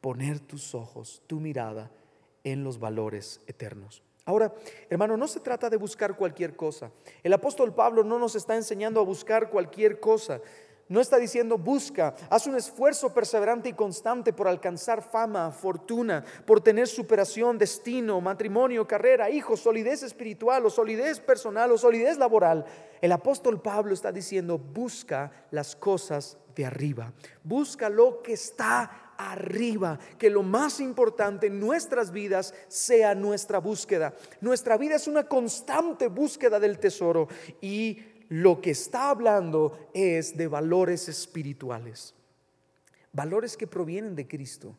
Poner 0.00 0.40
tus 0.40 0.74
ojos, 0.74 1.22
tu 1.26 1.40
mirada 1.40 1.90
en 2.44 2.64
los 2.64 2.78
valores 2.78 3.40
eternos. 3.46 4.02
Ahora, 4.24 4.52
hermano, 4.90 5.16
no 5.16 5.26
se 5.26 5.40
trata 5.40 5.70
de 5.70 5.76
buscar 5.76 6.16
cualquier 6.16 6.54
cosa. 6.54 6.90
El 7.22 7.32
apóstol 7.32 7.74
Pablo 7.74 8.04
no 8.04 8.18
nos 8.18 8.34
está 8.34 8.56
enseñando 8.56 9.00
a 9.00 9.04
buscar 9.04 9.48
cualquier 9.48 10.00
cosa. 10.00 10.40
No 10.88 11.00
está 11.00 11.18
diciendo 11.18 11.58
busca, 11.58 12.14
haz 12.30 12.46
un 12.46 12.56
esfuerzo 12.56 13.12
perseverante 13.12 13.68
y 13.68 13.74
constante 13.74 14.32
por 14.32 14.48
alcanzar 14.48 15.02
fama, 15.02 15.50
fortuna, 15.50 16.24
por 16.46 16.62
tener 16.62 16.88
superación, 16.88 17.58
destino, 17.58 18.20
matrimonio, 18.22 18.88
carrera, 18.88 19.28
hijos, 19.28 19.60
solidez 19.60 20.02
espiritual 20.02 20.64
o 20.64 20.70
solidez 20.70 21.20
personal 21.20 21.70
o 21.72 21.78
solidez 21.78 22.16
laboral. 22.16 22.64
El 23.02 23.12
apóstol 23.12 23.60
Pablo 23.60 23.92
está 23.92 24.10
diciendo 24.10 24.56
busca 24.56 25.30
las 25.50 25.76
cosas 25.76 26.38
de 26.56 26.64
arriba, 26.64 27.12
busca 27.44 27.90
lo 27.90 28.22
que 28.22 28.32
está 28.32 29.12
arriba, 29.18 29.98
que 30.16 30.30
lo 30.30 30.42
más 30.42 30.80
importante 30.80 31.48
en 31.48 31.60
nuestras 31.60 32.12
vidas 32.12 32.54
sea 32.68 33.14
nuestra 33.14 33.58
búsqueda. 33.58 34.14
Nuestra 34.40 34.78
vida 34.78 34.94
es 34.94 35.08
una 35.08 35.24
constante 35.24 36.06
búsqueda 36.06 36.58
del 36.60 36.78
tesoro 36.78 37.28
y 37.60 37.98
lo 38.28 38.60
que 38.60 38.70
está 38.70 39.10
hablando 39.10 39.90
es 39.94 40.36
de 40.36 40.48
valores 40.48 41.08
espirituales, 41.08 42.14
valores 43.12 43.56
que 43.56 43.66
provienen 43.66 44.14
de 44.14 44.28
Cristo. 44.28 44.74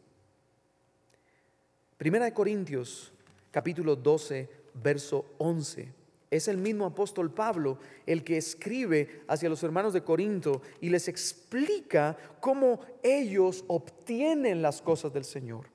Primera 1.98 2.26
de 2.26 2.34
Corintios, 2.34 3.12
capítulo 3.52 3.96
12, 3.96 4.50
verso 4.76 5.26
11. 5.40 5.92
Es 6.32 6.48
el 6.48 6.58
mismo 6.58 6.86
apóstol 6.86 7.34
Pablo 7.34 7.80
el 8.06 8.24
que 8.24 8.38
escribe 8.38 9.24
hacia 9.28 9.50
los 9.50 9.64
hermanos 9.64 9.94
de 9.94 10.04
Corinto 10.04 10.62
y 10.80 10.90
les 10.90 11.08
explica 11.08 12.16
cómo 12.40 12.82
ellos 13.02 13.66
obtienen 13.68 14.62
las 14.62 14.80
cosas 14.80 15.12
del 15.12 15.26
Señor. 15.26 15.66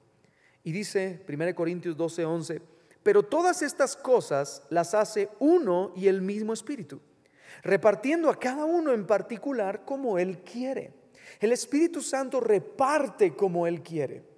Y 0.63 0.71
dice 0.71 1.25
1 1.29 1.55
Corintios 1.57 1.97
12, 1.97 2.25
11, 2.25 2.63
pero 3.03 3.25
todas 3.25 3.63
estas 3.63 3.97
cosas 3.97 4.63
las 4.71 4.95
hace 4.95 5.29
uno 5.41 5.93
y 5.97 6.07
el 6.07 6.23
mismo 6.23 6.53
Espíritu 6.53 7.01
repartiendo 7.63 8.31
a 8.31 8.39
cada 8.39 8.65
uno 8.65 8.93
en 8.93 9.07
particular 9.07 9.85
como 9.85 10.19
Él 10.19 10.39
quiere. 10.39 10.93
El 11.41 11.53
Espíritu 11.53 12.01
Santo 12.01 12.41
reparte 12.41 13.35
como 13.35 13.67
Él 13.67 13.83
quiere. 13.83 14.35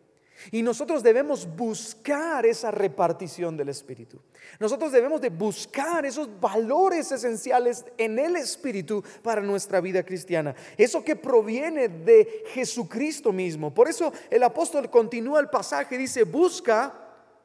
Y 0.50 0.62
nosotros 0.62 1.02
debemos 1.02 1.48
buscar 1.57 2.44
esa 2.46 2.70
repartición 2.70 3.57
del 3.57 3.70
Espíritu. 3.70 4.20
Nosotros 4.61 4.92
debemos 4.92 5.20
de 5.20 5.31
buscar 5.31 6.05
esos 6.05 6.29
valores 6.40 7.11
esenciales 7.11 7.85
en 7.96 8.18
el 8.18 8.37
Espíritu 8.37 9.02
para 9.22 9.40
nuestra 9.40 9.81
vida 9.81 10.05
cristiana. 10.05 10.55
Eso 10.76 11.02
que 11.02 11.16
proviene 11.16 11.88
de 11.88 12.44
Jesucristo 12.48 13.33
mismo. 13.33 13.72
Por 13.72 13.88
eso 13.88 14.12
el 14.31 14.42
apóstol 14.42 14.90
continúa 14.90 15.40
el 15.40 15.48
pasaje, 15.48 15.98
dice, 15.98 16.24
busca, 16.24 16.92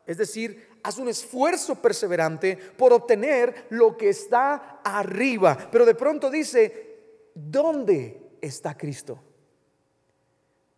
es 0.06 0.18
decir, 0.18 0.71
haz 0.84 0.98
un 0.98 1.08
esfuerzo 1.08 1.76
perseverante 1.76 2.56
por 2.56 2.94
obtener 2.94 3.68
lo 3.70 3.98
que 3.98 4.10
está 4.10 4.82
arriba. 4.84 5.58
Pero 5.72 5.86
de 5.86 5.96
pronto 5.96 6.30
dice, 6.30 7.00
¿dónde 7.34 8.38
está 8.42 8.78
Cristo? 8.78 9.22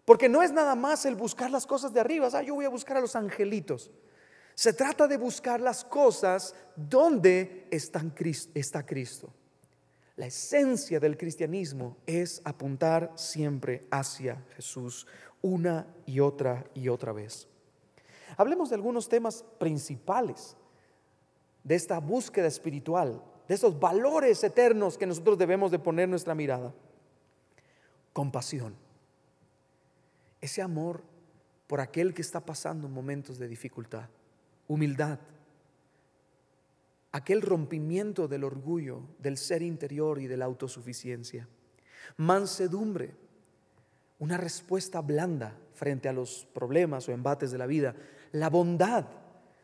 Porque 0.05 0.27
no 0.27 0.43
es 0.43 0.51
nada 0.51 0.75
más 0.75 1.05
el 1.05 1.15
buscar 1.15 1.49
las 1.49 1.65
cosas 1.65 1.93
de 1.93 1.99
arriba, 1.99 2.29
ah, 2.33 2.41
yo 2.41 2.55
voy 2.55 2.65
a 2.65 2.69
buscar 2.69 2.97
a 2.97 3.01
los 3.01 3.15
angelitos. 3.15 3.91
Se 4.55 4.73
trata 4.73 5.07
de 5.07 5.17
buscar 5.17 5.59
las 5.59 5.83
cosas 5.83 6.53
donde 6.75 7.67
está 7.71 8.03
Cristo. 8.85 9.33
La 10.15 10.27
esencia 10.27 10.99
del 10.99 11.17
cristianismo 11.17 11.97
es 12.05 12.41
apuntar 12.43 13.11
siempre 13.15 13.87
hacia 13.89 14.43
Jesús 14.55 15.07
una 15.41 15.87
y 16.05 16.19
otra 16.19 16.65
y 16.75 16.87
otra 16.87 17.13
vez. 17.13 17.47
Hablemos 18.37 18.69
de 18.69 18.75
algunos 18.75 19.07
temas 19.09 19.43
principales 19.59 20.55
de 21.63 21.75
esta 21.75 21.99
búsqueda 21.99 22.47
espiritual, 22.47 23.23
de 23.47 23.55
esos 23.55 23.79
valores 23.79 24.43
eternos 24.43 24.97
que 24.97 25.05
nosotros 25.05 25.37
debemos 25.37 25.71
de 25.71 25.79
poner 25.79 26.09
nuestra 26.09 26.35
mirada. 26.35 26.73
Compasión. 28.11 28.75
Ese 30.41 30.61
amor 30.61 31.03
por 31.67 31.79
aquel 31.79 32.13
que 32.13 32.21
está 32.21 32.41
pasando 32.41 32.87
momentos 32.89 33.39
de 33.39 33.47
dificultad. 33.47 34.09
Humildad. 34.67 35.19
Aquel 37.11 37.41
rompimiento 37.41 38.27
del 38.27 38.43
orgullo, 38.43 39.01
del 39.19 39.37
ser 39.37 39.61
interior 39.61 40.19
y 40.19 40.27
de 40.27 40.37
la 40.37 40.45
autosuficiencia. 40.45 41.47
Mansedumbre. 42.17 43.15
Una 44.19 44.37
respuesta 44.37 45.01
blanda 45.01 45.57
frente 45.73 46.07
a 46.07 46.13
los 46.13 46.47
problemas 46.53 47.07
o 47.07 47.11
embates 47.11 47.51
de 47.51 47.57
la 47.57 47.65
vida 47.65 47.95
la 48.33 48.49
bondad, 48.49 49.05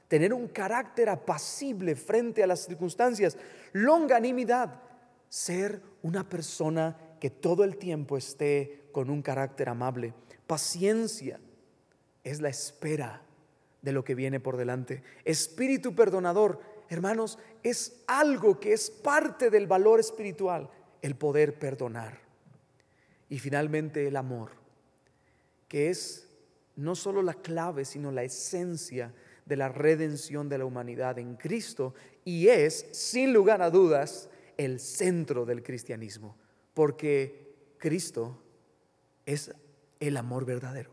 tener 0.08 0.34
un 0.34 0.48
carácter 0.48 1.10
apacible 1.10 1.96
frente 1.96 2.44
a 2.44 2.48
las 2.48 2.66
circunstancias, 2.66 3.38
longanimidad, 3.74 4.82
ser 5.28 5.82
una 6.02 6.28
persona 6.28 6.98
que 7.20 7.30
todo 7.30 7.64
el 7.64 7.78
tiempo 7.78 8.18
esté 8.18 8.90
con 8.92 9.10
un 9.10 9.22
carácter 9.22 9.70
amable, 9.70 10.14
paciencia, 10.48 11.40
es 12.24 12.42
la 12.42 12.50
espera 12.50 13.22
de 13.82 13.92
lo 13.92 14.04
que 14.04 14.16
viene 14.16 14.40
por 14.40 14.58
delante, 14.58 15.04
espíritu 15.26 15.96
perdonador, 15.96 16.60
hermanos, 16.90 17.38
es 17.64 18.04
algo 18.08 18.60
que 18.60 18.74
es 18.74 18.90
parte 18.90 19.50
del 19.50 19.68
valor 19.68 20.00
espiritual, 20.00 20.70
el 21.02 21.16
poder 21.16 21.58
perdonar. 21.58 22.20
Y 23.30 23.40
finalmente 23.40 24.08
el 24.08 24.16
amor, 24.16 24.52
que 25.68 25.90
es 25.90 26.29
no 26.80 26.96
solo 26.96 27.22
la 27.22 27.34
clave, 27.34 27.86
sino 27.86 28.12
la 28.12 28.24
esencia 28.24 29.14
de 29.46 29.58
la 29.58 29.70
redención 29.70 30.48
de 30.48 30.58
la 30.58 30.66
humanidad 30.66 31.20
en 31.20 31.36
Cristo 31.36 31.94
y 32.24 32.48
es, 32.48 32.88
sin 32.92 33.34
lugar 33.34 33.62
a 33.62 33.70
dudas, 33.70 34.30
el 34.58 34.80
centro 34.80 35.46
del 35.46 35.62
cristianismo, 35.62 36.38
porque 36.74 37.74
Cristo 37.78 38.42
es 39.26 39.54
el 40.00 40.18
amor 40.18 40.46
verdadero. 40.46 40.92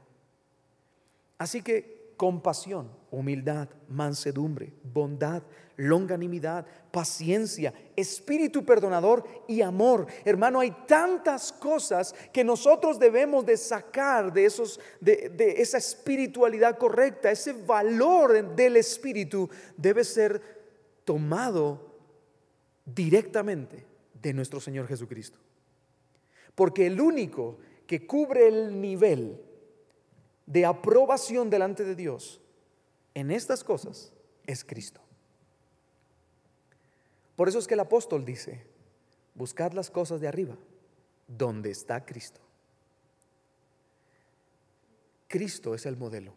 Así 1.38 1.62
que 1.62 1.95
compasión, 2.16 2.90
humildad, 3.10 3.68
mansedumbre, 3.88 4.72
bondad, 4.82 5.42
longanimidad, 5.76 6.66
paciencia, 6.90 7.72
espíritu 7.94 8.64
perdonador 8.64 9.24
y 9.46 9.60
amor. 9.60 10.06
Hermano, 10.24 10.60
hay 10.60 10.70
tantas 10.86 11.52
cosas 11.52 12.14
que 12.32 12.42
nosotros 12.44 12.98
debemos 12.98 13.44
de 13.44 13.56
sacar 13.56 14.32
de, 14.32 14.46
esos, 14.46 14.80
de, 15.00 15.28
de 15.28 15.60
esa 15.60 15.78
espiritualidad 15.78 16.78
correcta, 16.78 17.30
ese 17.30 17.52
valor 17.52 18.54
del 18.54 18.76
espíritu 18.76 19.48
debe 19.76 20.04
ser 20.04 20.40
tomado 21.04 21.94
directamente 22.84 23.84
de 24.14 24.32
nuestro 24.32 24.60
Señor 24.60 24.88
Jesucristo. 24.88 25.38
Porque 26.54 26.86
el 26.86 27.00
único 27.00 27.58
que 27.86 28.06
cubre 28.06 28.48
el 28.48 28.80
nivel 28.80 29.40
de 30.46 30.64
aprobación 30.64 31.50
delante 31.50 31.84
de 31.84 31.94
Dios 31.94 32.40
en 33.14 33.30
estas 33.30 33.64
cosas 33.64 34.12
es 34.46 34.64
Cristo. 34.64 35.00
Por 37.34 37.48
eso 37.48 37.58
es 37.58 37.66
que 37.66 37.74
el 37.74 37.80
apóstol 37.80 38.24
dice, 38.24 38.64
buscad 39.34 39.72
las 39.72 39.90
cosas 39.90 40.20
de 40.20 40.28
arriba, 40.28 40.56
donde 41.26 41.70
está 41.70 42.04
Cristo. 42.06 42.40
Cristo 45.28 45.74
es 45.74 45.84
el 45.86 45.96
modelo. 45.96 46.32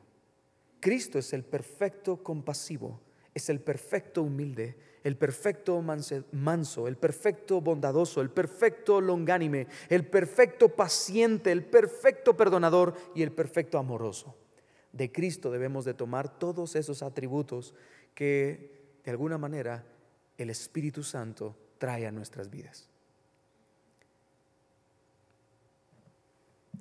Cristo 0.80 1.19
es 1.19 1.34
el 1.34 1.43
perfecto 1.43 2.24
compasivo, 2.24 3.00
es 3.34 3.50
el 3.50 3.62
perfecto 3.62 4.24
humilde, 4.24 4.78
el 5.04 5.16
perfecto 5.16 5.82
manso, 5.82 6.88
el 6.88 6.98
perfecto 6.98 7.62
bondadoso, 7.62 8.22
el 8.22 8.30
perfecto 8.30 9.00
longánime, 9.00 9.68
el 9.90 10.06
perfecto 10.06 10.70
paciente, 10.70 11.52
el 11.52 11.64
perfecto 11.64 12.36
perdonador 12.36 12.94
y 13.16 13.24
el 13.24 13.32
perfecto 13.32 13.78
amoroso. 13.78 14.36
De 14.92 15.12
Cristo 15.12 15.52
debemos 15.52 15.86
de 15.86 15.94
tomar 15.94 16.40
todos 16.40 16.76
esos 16.76 17.04
atributos 17.04 17.74
que 18.14 19.00
de 19.04 19.12
alguna 19.12 19.38
manera 19.38 19.86
el 20.38 20.50
Espíritu 20.50 21.04
Santo 21.04 21.56
trae 21.78 22.06
a 22.06 22.12
nuestras 22.12 22.50
vidas. 22.50 22.90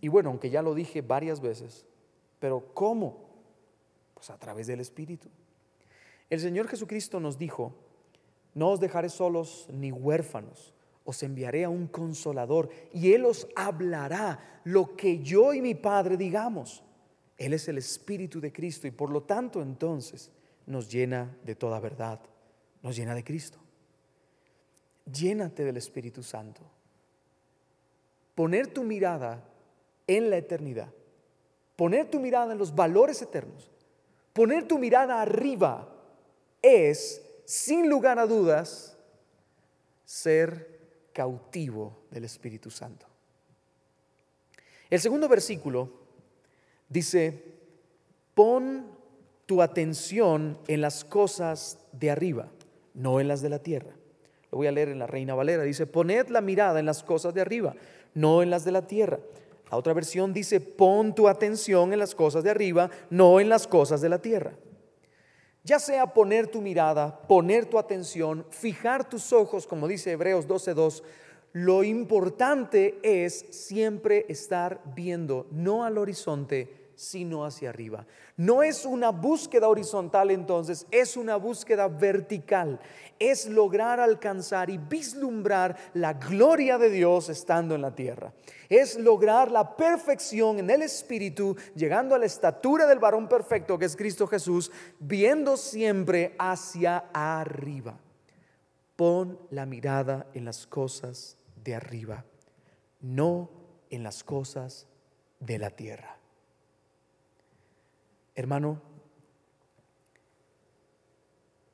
Y 0.01 0.09
bueno, 0.09 0.31
aunque 0.31 0.51
ya 0.51 0.63
lo 0.63 0.75
dije 0.75 1.03
varias 1.03 1.41
veces, 1.41 1.85
pero 2.39 2.73
¿cómo? 2.75 3.29
Pues 4.15 4.31
a 4.31 4.39
través 4.39 4.67
del 4.67 4.81
Espíritu. 4.81 5.29
El 6.31 6.41
Señor 6.41 6.69
Jesucristo 6.69 7.21
nos 7.21 7.39
dijo, 7.39 7.75
no 8.59 8.71
os 8.71 8.81
dejaré 8.81 9.09
solos 9.09 9.69
ni 9.73 9.93
huérfanos, 9.93 10.75
os 11.05 11.23
enviaré 11.23 11.65
a 11.65 11.69
un 11.71 11.87
consolador 11.87 12.69
y 12.93 13.13
Él 13.13 13.25
os 13.25 13.47
hablará 13.55 14.61
lo 14.65 14.97
que 14.97 15.21
yo 15.21 15.55
y 15.55 15.63
mi 15.63 15.75
Padre 15.75 16.17
digamos. 16.17 16.83
Él 17.37 17.53
es 17.53 17.69
el 17.69 17.79
Espíritu 17.79 18.41
de 18.41 18.53
Cristo 18.53 18.89
y 18.89 18.91
por 18.91 19.11
lo 19.11 19.23
tanto 19.23 19.63
entonces 19.63 20.33
nos 20.67 20.91
llena 20.91 21.37
de 21.45 21.55
toda 21.55 21.79
verdad, 21.79 22.21
nos 22.83 22.97
llena 22.97 23.15
de 23.15 23.23
Cristo. 23.23 23.59
Llénate 25.11 25.65
del 25.65 25.77
Espíritu 25.77 26.23
Santo. 26.23 26.61
Poner 28.35 28.67
tu 28.67 28.83
mirada 28.83 29.43
en 30.07 30.31
la 30.31 30.37
eternidad, 30.37 30.93
poner 31.77 32.11
tu 32.11 32.19
mirada 32.19 32.53
en 32.53 32.59
los 32.59 32.75
valores 32.75 33.23
eternos, 33.23 33.71
poner 34.33 34.67
tu 34.67 34.79
mirada 34.79 35.23
arriba 35.23 35.95
es, 36.61 37.23
sin 37.49 37.89
lugar 37.89 38.19
a 38.19 38.27
dudas, 38.27 38.99
ser 40.05 40.81
cautivo 41.15 42.05
del 42.11 42.25
Espíritu 42.25 42.71
Santo. 42.71 43.07
El 44.91 45.01
segundo 45.01 45.31
versículo 45.31 45.91
dice, 46.91 47.43
pon 48.35 48.85
tu 49.47 49.63
atención 49.63 50.59
en 50.69 50.83
las 50.83 51.07
cosas 51.07 51.79
de 51.93 52.11
arriba, 52.11 52.51
no 52.93 53.19
en 53.19 53.29
las 53.29 53.41
de 53.41 53.49
la 53.49 53.61
tierra. 53.61 53.95
Lo 54.53 54.59
voy 54.59 54.67
a 54.67 54.73
leer 54.73 54.91
en 54.91 54.99
la 54.99 55.07
Reina 55.07 55.35
Valera. 55.35 55.63
Dice, 55.63 55.87
poned 55.87 56.29
la 56.29 56.43
mirada 56.43 56.79
en 56.81 56.85
las 56.85 57.03
cosas 57.03 57.33
de 57.33 57.41
arriba, 57.41 57.75
no 58.13 58.43
en 58.43 58.51
las 58.51 58.67
de 58.67 58.73
la 58.73 58.87
tierra. 58.87 59.21
La 59.71 59.79
otra 59.79 59.95
versión 59.95 60.35
dice, 60.35 60.61
pon 60.61 61.15
tu 61.15 61.29
atención 61.29 61.95
en 61.95 61.99
las 61.99 62.15
cosas 62.15 62.45
de 62.45 62.51
arriba, 62.51 62.91
no 63.09 63.41
en 63.41 63.49
las 63.49 63.67
cosas 63.67 64.03
de 64.03 64.11
la 64.11 64.21
tierra. 64.21 64.53
Ya 65.69 65.79
sea 65.79 66.15
poner 66.15 66.47
tu 66.47 66.63
mirada, 66.63 67.21
poner 67.29 67.67
tu 67.67 67.79
atención, 67.79 68.47
fijar 68.49 69.07
tus 69.07 69.35
ojos, 69.35 69.67
como 69.67 69.87
dice 69.87 70.13
Hebreos 70.13 70.49
12.2, 70.49 71.03
lo 71.53 71.85
importante 71.85 72.99
es 73.03 73.45
siempre 73.51 74.25
estar 74.31 74.81
viendo, 74.97 75.47
no 75.51 75.85
al 75.85 75.99
horizonte, 75.99 76.78
sino 76.99 77.45
hacia 77.45 77.71
arriba. 77.71 78.05
No 78.37 78.65
es 78.65 78.85
una 78.85 79.11
búsqueda 79.11 79.69
horizontal 79.69 80.33
entonces, 80.33 80.85
es 80.91 81.17
una 81.17 81.37
búsqueda 81.37 81.87
vertical. 81.87 82.81
Es 83.21 83.47
lograr 83.47 84.01
alcanzar 84.01 84.69
y 84.69 84.79
vislumbrar 84.79 85.77
la 85.95 86.15
gloria 86.15 86.77
de 86.77 86.91
Dios 86.91 87.29
estando 87.29 87.77
en 87.77 87.83
la 87.83 87.95
tierra. 87.95 88.33
Es 88.69 88.99
lograr 88.99 89.53
la 89.53 89.77
perfección 89.77 90.59
en 90.59 90.71
el 90.71 90.83
Espíritu, 90.83 91.57
llegando 91.77 92.17
a 92.17 92.19
la 92.19 92.27
estatura 92.27 92.85
del 92.89 92.99
varón 92.99 93.29
perfecto 93.29 93.79
que 93.79 93.85
es 93.85 93.95
Cristo 93.95 94.27
Jesús, 94.27 94.73
viendo 94.99 95.57
siempre 95.57 96.35
hacia 96.37 97.05
arriba. 97.13 97.97
Pon 98.97 99.39
la 99.51 99.67
mirada 99.67 100.27
en 100.35 100.45
las 100.45 100.67
cosas 100.67 101.37
de 101.63 101.77
arriba, 101.77 102.25
no 103.01 103.51
en 103.89 104.03
las 104.03 104.25
cosas 104.25 104.89
de 105.39 105.59
la 105.59 105.71
tierra. 105.71 106.18
Hermano, 108.39 108.81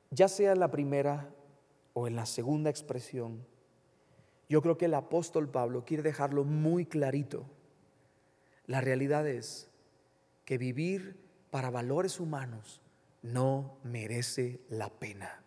ya 0.09 0.27
sea 0.27 0.55
la 0.55 0.71
primera 0.71 1.31
o 1.93 2.07
en 2.07 2.15
la 2.15 2.25
segunda 2.25 2.71
expresión, 2.71 3.45
yo 4.49 4.63
creo 4.63 4.75
que 4.75 4.85
el 4.85 4.95
apóstol 4.95 5.47
Pablo 5.47 5.85
quiere 5.85 6.01
dejarlo 6.01 6.43
muy 6.43 6.87
clarito. 6.87 7.45
La 8.65 8.81
realidad 8.81 9.27
es 9.27 9.69
que 10.43 10.57
vivir 10.57 11.19
para 11.51 11.69
valores 11.69 12.19
humanos 12.19 12.81
no 13.21 13.77
merece 13.83 14.59
la 14.67 14.89
pena. 14.89 15.43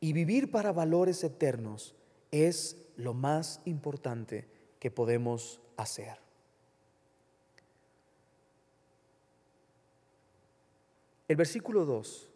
Y 0.00 0.14
vivir 0.14 0.50
para 0.50 0.72
valores 0.72 1.22
eternos 1.22 1.94
es 2.30 2.88
lo 2.96 3.12
más 3.12 3.60
importante 3.66 4.48
que 4.78 4.90
podemos 4.90 5.60
hacer. 5.76 6.29
El 11.30 11.36
versículo 11.36 11.84
2 11.84 12.28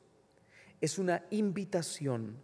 es 0.81 1.01
una 1.01 1.25
invitación 1.31 2.37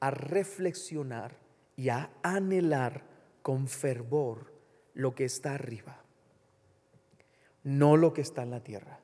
a 0.00 0.10
reflexionar 0.10 1.36
y 1.76 1.90
a 1.90 2.10
anhelar 2.22 3.04
con 3.42 3.68
fervor 3.68 4.54
lo 4.94 5.14
que 5.14 5.26
está 5.26 5.52
arriba, 5.52 6.02
no 7.62 7.98
lo 7.98 8.14
que 8.14 8.22
está 8.22 8.42
en 8.42 8.52
la 8.52 8.64
tierra, 8.64 9.00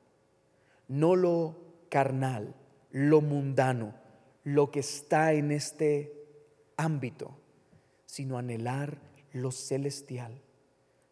no 0.87 1.15
lo 1.15 1.55
carnal, 1.89 2.55
lo 2.89 3.21
mundano, 3.21 3.93
lo 4.43 4.71
que 4.71 4.79
está 4.79 5.33
en 5.33 5.51
este 5.51 6.11
ámbito, 6.75 7.37
sino 8.07 8.39
anhelar 8.39 8.97
lo 9.31 9.51
celestial, 9.51 10.41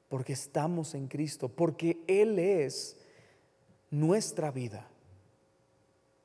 porque 0.10 0.34
estamos 0.34 0.96
en 0.96 1.08
Cristo, 1.08 1.50
porque 1.50 2.04
Él 2.08 2.40
es 2.40 2.98
nuestra 3.92 4.50
vida 4.50 4.90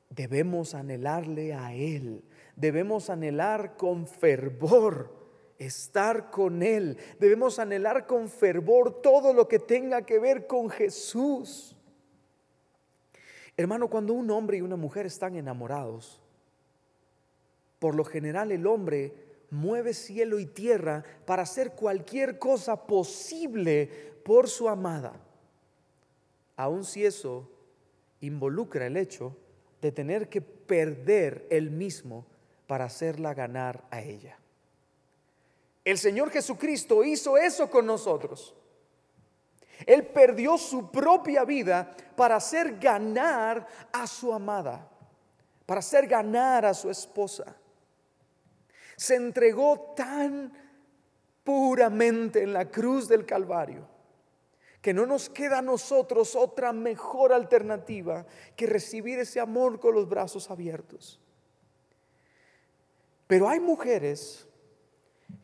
debemos 0.09 0.73
anhelarle 0.73 1.53
a 1.53 1.73
Él, 1.73 2.23
debemos 2.55 3.09
anhelar 3.09 3.77
con 3.77 4.07
fervor 4.07 5.17
estar 5.59 6.31
con 6.31 6.63
Él, 6.63 6.97
debemos 7.19 7.59
anhelar 7.59 8.07
con 8.07 8.29
fervor 8.29 9.01
todo 9.01 9.33
lo 9.33 9.47
que 9.47 9.59
tenga 9.59 10.01
que 10.03 10.19
ver 10.19 10.47
con 10.47 10.69
Jesús. 10.69 11.75
Hermano, 13.57 13.89
cuando 13.89 14.13
un 14.13 14.31
hombre 14.31 14.57
y 14.57 14.61
una 14.61 14.77
mujer 14.77 15.05
están 15.05 15.35
enamorados, 15.35 16.21
por 17.77 17.93
lo 17.93 18.05
general 18.05 18.51
el 18.51 18.65
hombre 18.65 19.13
mueve 19.51 19.93
cielo 19.93 20.39
y 20.39 20.45
tierra 20.45 21.03
para 21.25 21.43
hacer 21.43 21.73
cualquier 21.73 22.39
cosa 22.39 22.87
posible 22.87 23.87
por 24.23 24.47
su 24.47 24.69
amada, 24.69 25.19
aun 26.55 26.85
si 26.85 27.05
eso 27.05 27.51
involucra 28.21 28.87
el 28.87 28.95
hecho 28.95 29.35
de 29.81 29.91
tener 29.91 30.29
que 30.29 30.41
perder 30.41 31.47
él 31.49 31.71
mismo 31.71 32.25
para 32.67 32.85
hacerla 32.85 33.33
ganar 33.33 33.83
a 33.91 34.01
ella. 34.01 34.37
El 35.85 35.97
Señor 35.97 36.29
Jesucristo 36.29 37.03
hizo 37.03 37.37
eso 37.37 37.69
con 37.69 37.85
nosotros. 37.85 38.53
Él 39.85 40.05
perdió 40.07 40.57
su 40.57 40.91
propia 40.91 41.45
vida 41.45 41.95
para 42.15 42.35
hacer 42.35 42.77
ganar 42.79 43.65
a 43.91 44.05
su 44.05 44.33
amada, 44.33 44.87
para 45.65 45.79
hacer 45.79 46.05
ganar 46.05 46.65
a 46.65 46.73
su 46.73 46.89
esposa. 46.89 47.55
Se 48.97 49.15
entregó 49.15 49.93
tan 49.95 50.51
puramente 51.43 52.43
en 52.43 52.51
la 52.51 52.69
cruz 52.69 53.07
del 53.07 53.25
Calvario 53.25 53.98
que 54.81 54.93
no 54.93 55.05
nos 55.05 55.29
queda 55.29 55.59
a 55.59 55.61
nosotros 55.61 56.35
otra 56.35 56.71
mejor 56.71 57.33
alternativa 57.33 58.25
que 58.55 58.65
recibir 58.65 59.19
ese 59.19 59.39
amor 59.39 59.79
con 59.79 59.93
los 59.93 60.07
brazos 60.07 60.49
abiertos. 60.49 61.19
Pero 63.27 63.49
hay 63.49 63.59
mujeres 63.59 64.47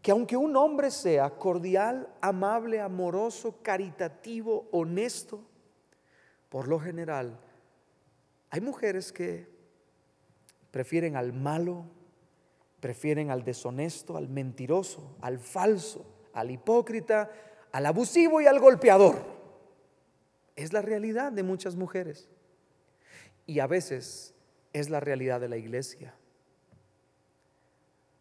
que 0.02 0.12
aunque 0.12 0.38
un 0.38 0.56
hombre 0.56 0.90
sea 0.90 1.30
cordial, 1.32 2.10
amable, 2.22 2.80
amoroso, 2.80 3.62
caritativo, 3.62 4.68
honesto, 4.72 5.44
por 6.50 6.68
lo 6.68 6.80
general, 6.80 7.40
hay 8.50 8.62
mujeres 8.62 9.12
que 9.12 9.48
prefieren 10.72 11.16
al 11.16 11.34
malo, 11.34 11.86
prefieren 12.80 13.32
al 13.32 13.44
deshonesto, 13.44 14.16
al 14.16 14.30
mentiroso, 14.30 15.16
al 15.22 15.40
falso, 15.40 16.06
al 16.34 16.52
hipócrita, 16.52 17.30
al 17.76 17.88
abusivo 17.88 18.40
y 18.40 18.48
al 18.48 18.62
golpeador. 18.62 19.22
Es 20.56 20.72
la 20.72 20.82
realidad 20.82 21.34
de 21.34 21.44
muchas 21.44 21.76
mujeres. 21.76 22.30
Y 23.46 23.60
a 23.60 23.68
veces 23.68 24.34
es 24.72 24.90
la 24.90 25.02
realidad 25.02 25.42
de 25.42 25.50
la 25.50 25.58
iglesia. 25.58 26.16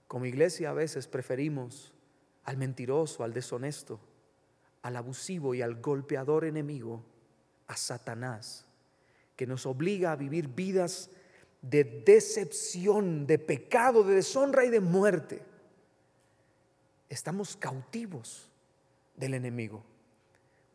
Como 0.08 0.26
iglesia 0.26 0.70
a 0.70 0.72
veces 0.72 1.06
preferimos 1.06 1.94
al 2.42 2.56
mentiroso, 2.56 3.22
al 3.22 3.32
deshonesto, 3.32 4.00
al 4.82 4.96
abusivo 4.96 5.54
y 5.54 5.62
al 5.62 5.80
golpeador 5.80 6.44
enemigo, 6.44 7.04
a 7.68 7.76
Satanás, 7.76 8.66
que 9.36 9.46
nos 9.46 9.66
obliga 9.66 10.10
a 10.10 10.16
vivir 10.16 10.48
vidas 10.48 11.10
de 11.62 11.84
decepción, 11.84 13.24
de 13.28 13.38
pecado, 13.38 14.02
de 14.02 14.16
deshonra 14.16 14.64
y 14.64 14.70
de 14.70 14.80
muerte. 14.80 15.42
Estamos 17.08 17.56
cautivos 17.56 18.50
del 19.16 19.35
enemigo 19.35 19.85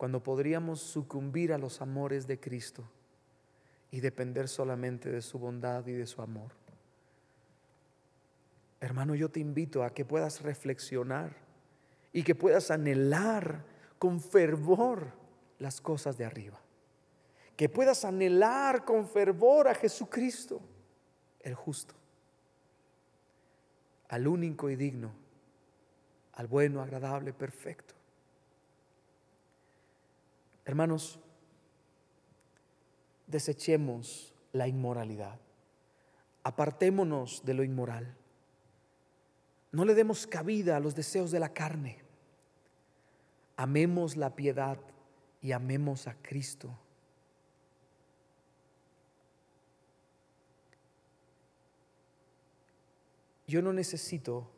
cuando 0.00 0.22
podríamos 0.22 0.80
sucumbir 0.80 1.52
a 1.52 1.58
los 1.58 1.82
amores 1.82 2.26
de 2.26 2.40
Cristo 2.40 2.84
y 3.90 4.00
depender 4.00 4.48
solamente 4.48 5.10
de 5.10 5.20
su 5.20 5.38
bondad 5.38 5.86
y 5.86 5.92
de 5.92 6.06
su 6.06 6.22
amor. 6.22 6.52
Hermano, 8.80 9.14
yo 9.14 9.28
te 9.28 9.40
invito 9.40 9.84
a 9.84 9.92
que 9.92 10.06
puedas 10.06 10.40
reflexionar 10.40 11.36
y 12.14 12.22
que 12.22 12.34
puedas 12.34 12.70
anhelar 12.70 13.62
con 13.98 14.22
fervor 14.22 15.12
las 15.58 15.82
cosas 15.82 16.16
de 16.16 16.24
arriba. 16.24 16.58
Que 17.54 17.68
puedas 17.68 18.06
anhelar 18.06 18.86
con 18.86 19.06
fervor 19.06 19.68
a 19.68 19.74
Jesucristo, 19.74 20.62
el 21.40 21.54
justo, 21.54 21.94
al 24.08 24.26
único 24.26 24.70
y 24.70 24.76
digno, 24.76 25.12
al 26.32 26.46
bueno, 26.46 26.80
agradable, 26.80 27.34
perfecto. 27.34 27.99
Hermanos, 30.64 31.18
desechemos 33.26 34.34
la 34.52 34.68
inmoralidad. 34.68 35.38
Apartémonos 36.42 37.44
de 37.44 37.54
lo 37.54 37.64
inmoral. 37.64 38.16
No 39.72 39.84
le 39.84 39.94
demos 39.94 40.26
cabida 40.26 40.76
a 40.76 40.80
los 40.80 40.94
deseos 40.94 41.30
de 41.30 41.40
la 41.40 41.52
carne. 41.52 42.02
Amemos 43.56 44.16
la 44.16 44.34
piedad 44.34 44.78
y 45.40 45.52
amemos 45.52 46.06
a 46.06 46.14
Cristo. 46.14 46.76
Yo 53.46 53.62
no 53.62 53.72
necesito 53.72 54.48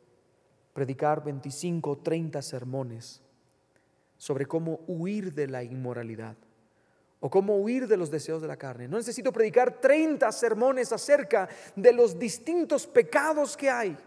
predicar 0.73 1.23
25 1.23 1.89
o 1.89 1.97
30 1.97 2.41
sermones 2.43 3.22
sobre 4.23 4.45
cómo 4.45 4.79
huir 4.87 5.33
de 5.33 5.47
la 5.47 5.65
inmoralidad 5.65 6.37
o 7.19 7.29
cómo 7.29 7.57
huir 7.57 7.89
de 7.89 7.97
los 7.97 8.09
deseos 8.09 8.41
de 8.41 8.47
la 8.47 8.55
carne. 8.55 8.87
No 8.87 8.95
necesito 8.95 9.33
predicar 9.33 9.81
30 9.81 10.31
sermones 10.31 10.93
acerca 10.93 11.49
de 11.75 11.91
los 11.91 12.17
distintos 12.17 12.87
pecados 12.87 13.57
que 13.57 13.69
hay. 13.69 13.97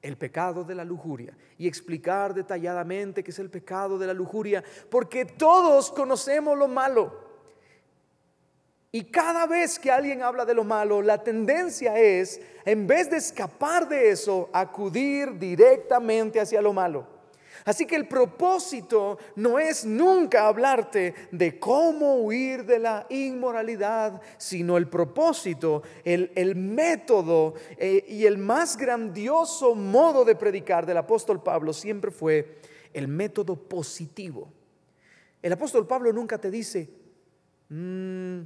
El 0.00 0.16
pecado 0.16 0.64
de 0.64 0.74
la 0.74 0.86
lujuria 0.86 1.36
y 1.58 1.68
explicar 1.68 2.32
detalladamente 2.32 3.22
qué 3.22 3.30
es 3.30 3.38
el 3.38 3.50
pecado 3.50 3.98
de 3.98 4.06
la 4.06 4.14
lujuria, 4.14 4.64
porque 4.88 5.26
todos 5.26 5.90
conocemos 5.90 6.56
lo 6.56 6.66
malo. 6.66 7.12
Y 8.90 9.04
cada 9.04 9.46
vez 9.46 9.78
que 9.78 9.90
alguien 9.90 10.22
habla 10.22 10.46
de 10.46 10.54
lo 10.54 10.64
malo, 10.64 11.02
la 11.02 11.22
tendencia 11.22 11.98
es, 11.98 12.40
en 12.64 12.86
vez 12.86 13.10
de 13.10 13.18
escapar 13.18 13.86
de 13.86 14.08
eso, 14.08 14.48
acudir 14.50 15.38
directamente 15.38 16.40
hacia 16.40 16.62
lo 16.62 16.72
malo. 16.72 17.17
Así 17.64 17.86
que 17.86 17.96
el 17.96 18.08
propósito 18.08 19.18
no 19.36 19.58
es 19.58 19.84
nunca 19.84 20.48
hablarte 20.48 21.14
de 21.30 21.58
cómo 21.58 22.16
huir 22.16 22.64
de 22.64 22.78
la 22.78 23.06
inmoralidad, 23.10 24.20
sino 24.36 24.76
el 24.76 24.88
propósito, 24.88 25.82
el, 26.04 26.56
método 26.56 27.54
eh, 27.76 28.04
y 28.08 28.26
el 28.26 28.38
más 28.38 28.76
grandioso 28.76 29.74
modo 29.74 30.24
de 30.24 30.36
predicar 30.36 30.86
del 30.86 30.96
apóstol 30.98 31.42
Pablo 31.42 31.72
siempre 31.72 32.10
fue 32.10 32.58
el 32.92 33.08
método 33.08 33.56
positivo. 33.56 34.52
El 35.42 35.52
apóstol 35.52 35.86
Pablo 35.86 36.12
nunca 36.12 36.38
te 36.38 36.50
dice, 36.50 36.88
mm, 37.68 38.40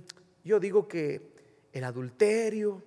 yo 0.45 0.61
digo 0.61 0.87
que 0.87 1.33
el 1.73 1.85
adulterio, 1.85 2.83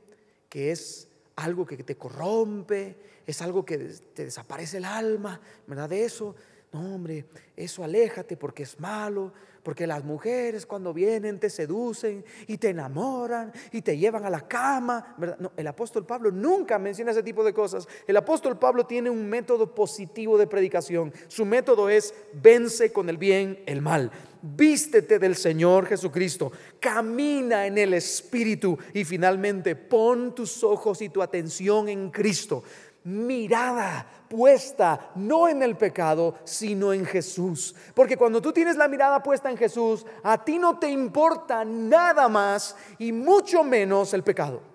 que 0.50 0.72
es 0.72 1.08
algo 1.36 1.66
que 1.66 1.78
te 1.78 1.98
corrompe, 1.98 2.96
es 3.26 3.42
algo 3.42 3.66
que 3.66 3.78
te 3.78 4.26
desaparece 4.26 4.78
el 4.78 4.86
alma, 4.86 5.40
¿verdad? 5.68 5.90
De 5.90 6.04
eso, 6.04 6.36
no 6.72 6.96
hombre, 6.96 7.26
eso 7.56 7.84
aléjate 7.84 8.38
porque 8.38 8.64
es 8.64 8.80
malo, 8.80 9.34
porque 9.64 9.88
las 9.88 10.04
mujeres 10.04 10.66
cuando 10.66 10.94
vienen 10.94 11.40
te 11.40 11.50
seducen 11.50 12.24
y 12.48 12.58
te 12.58 12.70
enamoran 12.70 13.52
y 13.72 13.82
te 13.82 13.98
llevan 13.98 14.26
a 14.26 14.30
la 14.30 14.48
cama, 14.48 15.16
¿verdad? 15.18 15.38
No, 15.40 15.52
el 15.58 15.68
apóstol 15.68 16.06
Pablo 16.06 16.32
nunca 16.32 16.78
menciona 16.78 17.12
ese 17.12 17.24
tipo 17.24 17.44
de 17.44 17.54
cosas. 17.54 17.88
El 18.06 18.16
apóstol 18.18 18.60
Pablo 18.60 18.86
tiene 18.86 19.10
un 19.10 19.28
método 19.28 19.74
positivo 19.74 20.38
de 20.38 20.48
predicación. 20.48 21.12
Su 21.28 21.46
método 21.46 21.90
es 21.90 22.14
vence 22.34 22.94
con 22.94 23.10
el 23.10 23.18
bien 23.18 23.64
el 23.66 23.82
mal 23.82 24.12
vístete 24.56 25.18
del 25.18 25.36
Señor 25.36 25.88
Jesucristo, 25.88 26.52
camina 26.80 27.66
en 27.66 27.78
el 27.78 27.94
Espíritu 27.94 28.78
y 28.94 29.04
finalmente 29.04 29.76
pon 29.76 30.36
tus 30.36 30.64
ojos 30.64 31.02
y 31.02 31.10
tu 31.10 31.22
atención 31.22 31.90
en 31.90 32.12
Cristo. 32.12 32.64
Mirada 33.06 34.08
puesta 34.30 35.12
no 35.16 35.48
en 35.48 35.62
el 35.62 35.78
pecado, 35.78 36.36
sino 36.44 36.92
en 36.92 37.06
Jesús. 37.06 37.76
Porque 37.94 38.18
cuando 38.18 38.42
tú 38.42 38.52
tienes 38.52 38.78
la 38.78 38.88
mirada 38.88 39.22
puesta 39.22 39.50
en 39.50 39.58
Jesús, 39.58 40.06
a 40.24 40.44
ti 40.44 40.58
no 40.58 40.80
te 40.80 40.90
importa 40.90 41.64
nada 41.64 42.28
más 42.28 42.76
y 42.98 43.12
mucho 43.12 43.64
menos 43.64 44.14
el 44.14 44.24
pecado. 44.24 44.75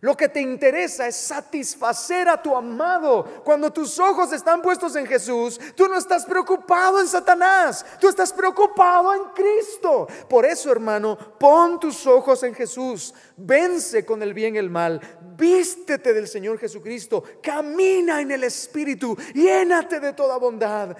Lo 0.00 0.16
que 0.16 0.28
te 0.28 0.40
interesa 0.40 1.08
es 1.08 1.16
satisfacer 1.16 2.28
a 2.28 2.40
tu 2.40 2.54
amado. 2.54 3.42
Cuando 3.44 3.72
tus 3.72 3.98
ojos 3.98 4.32
están 4.32 4.62
puestos 4.62 4.94
en 4.94 5.06
Jesús, 5.06 5.58
tú 5.74 5.88
no 5.88 5.98
estás 5.98 6.24
preocupado 6.24 7.00
en 7.00 7.08
Satanás, 7.08 7.84
tú 8.00 8.08
estás 8.08 8.32
preocupado 8.32 9.12
en 9.14 9.22
Cristo. 9.34 10.06
Por 10.28 10.46
eso, 10.46 10.70
hermano, 10.70 11.18
pon 11.38 11.80
tus 11.80 12.06
ojos 12.06 12.42
en 12.44 12.54
Jesús, 12.54 13.12
vence 13.36 14.04
con 14.04 14.22
el 14.22 14.34
bien 14.34 14.56
el 14.56 14.70
mal, 14.70 15.00
vístete 15.36 16.12
del 16.12 16.28
Señor 16.28 16.58
Jesucristo, 16.58 17.24
camina 17.42 18.20
en 18.20 18.30
el 18.30 18.44
Espíritu, 18.44 19.16
llénate 19.34 19.98
de 19.98 20.12
toda 20.12 20.38
bondad, 20.38 20.96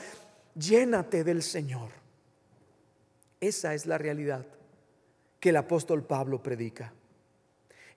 llénate 0.55 1.23
del 1.23 1.43
Señor. 1.43 1.91
Esa 3.41 3.75
es 3.75 3.87
la 3.87 3.97
realidad 3.97 4.45
que 5.39 5.51
el 5.51 5.57
apóstol 5.57 6.03
Pablo 6.03 6.43
predica. 6.43 6.93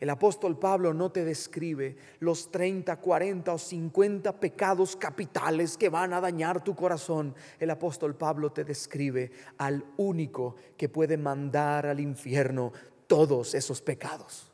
El 0.02 0.10
apóstol 0.10 0.58
Pablo 0.58 0.96
no 0.96 1.12
te 1.12 1.24
describe 1.24 1.96
los 2.22 2.50
30, 2.50 3.00
40 3.00 3.54
o 3.54 3.58
50 3.60 4.40
pecados 4.40 4.96
capitales 4.96 5.78
que 5.78 5.90
van 5.90 6.14
a 6.14 6.20
dañar 6.20 6.64
tu 6.64 6.76
corazón. 6.76 7.36
El 7.60 7.70
apóstol 7.70 8.16
Pablo 8.16 8.52
te 8.52 8.64
describe 8.64 9.32
al 9.60 9.86
único 9.98 10.56
que 10.76 10.90
puede 10.90 11.18
mandar 11.18 11.86
al 11.86 12.00
infierno 12.00 12.74
todos 13.06 13.54
esos 13.54 13.84
pecados. 13.84 14.52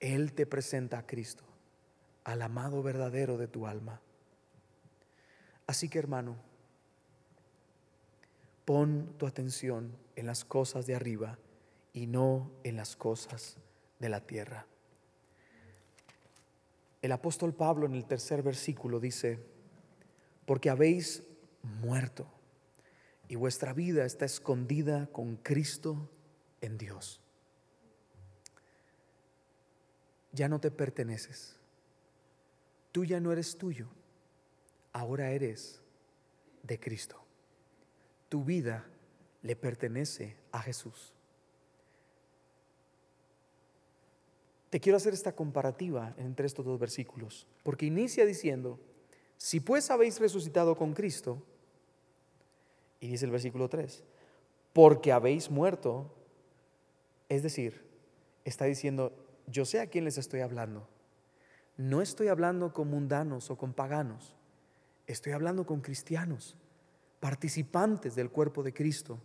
Él 0.00 0.34
te 0.34 0.44
presenta 0.44 0.98
a 0.98 1.06
Cristo, 1.06 1.44
al 2.24 2.42
amado 2.42 2.82
verdadero 2.82 3.38
de 3.38 3.48
tu 3.48 3.66
alma. 3.66 4.02
Así 5.66 5.88
que 5.88 5.98
hermano, 5.98 6.36
pon 8.66 9.14
tu 9.16 9.26
atención 9.26 9.96
en 10.14 10.26
las 10.26 10.44
cosas 10.44 10.86
de 10.86 10.94
arriba 10.94 11.38
y 12.00 12.06
no 12.06 12.50
en 12.64 12.76
las 12.76 12.96
cosas 12.96 13.58
de 13.98 14.08
la 14.08 14.26
tierra. 14.26 14.66
El 17.02 17.12
apóstol 17.12 17.52
Pablo 17.52 17.84
en 17.84 17.94
el 17.94 18.06
tercer 18.06 18.42
versículo 18.42 19.00
dice, 19.00 19.38
porque 20.46 20.70
habéis 20.70 21.22
muerto 21.62 22.26
y 23.28 23.36
vuestra 23.36 23.74
vida 23.74 24.06
está 24.06 24.24
escondida 24.24 25.08
con 25.12 25.36
Cristo 25.36 26.10
en 26.62 26.78
Dios. 26.78 27.20
Ya 30.32 30.48
no 30.48 30.58
te 30.58 30.70
perteneces. 30.70 31.58
Tú 32.92 33.04
ya 33.04 33.20
no 33.20 33.30
eres 33.30 33.58
tuyo. 33.58 33.90
Ahora 34.94 35.32
eres 35.32 35.82
de 36.62 36.80
Cristo. 36.80 37.22
Tu 38.30 38.42
vida 38.42 38.86
le 39.42 39.54
pertenece 39.54 40.38
a 40.50 40.62
Jesús. 40.62 41.12
Te 44.70 44.78
quiero 44.78 44.96
hacer 44.96 45.12
esta 45.12 45.34
comparativa 45.34 46.14
entre 46.16 46.46
estos 46.46 46.64
dos 46.64 46.78
versículos, 46.78 47.48
porque 47.64 47.86
inicia 47.86 48.24
diciendo, 48.24 48.78
si 49.36 49.58
pues 49.58 49.90
habéis 49.90 50.20
resucitado 50.20 50.76
con 50.76 50.94
Cristo, 50.94 51.42
y 53.00 53.08
dice 53.08 53.24
el 53.24 53.32
versículo 53.32 53.68
3, 53.68 54.04
porque 54.72 55.10
habéis 55.10 55.50
muerto, 55.50 56.14
es 57.28 57.42
decir, 57.42 57.84
está 58.44 58.66
diciendo, 58.66 59.12
yo 59.48 59.64
sé 59.64 59.80
a 59.80 59.88
quién 59.88 60.04
les 60.04 60.18
estoy 60.18 60.40
hablando. 60.40 60.86
No 61.76 62.02
estoy 62.02 62.28
hablando 62.28 62.72
con 62.72 62.88
mundanos 62.88 63.50
o 63.50 63.58
con 63.58 63.72
paganos, 63.72 64.36
estoy 65.08 65.32
hablando 65.32 65.66
con 65.66 65.80
cristianos, 65.80 66.56
participantes 67.18 68.14
del 68.14 68.30
cuerpo 68.30 68.62
de 68.62 68.72
Cristo. 68.72 69.18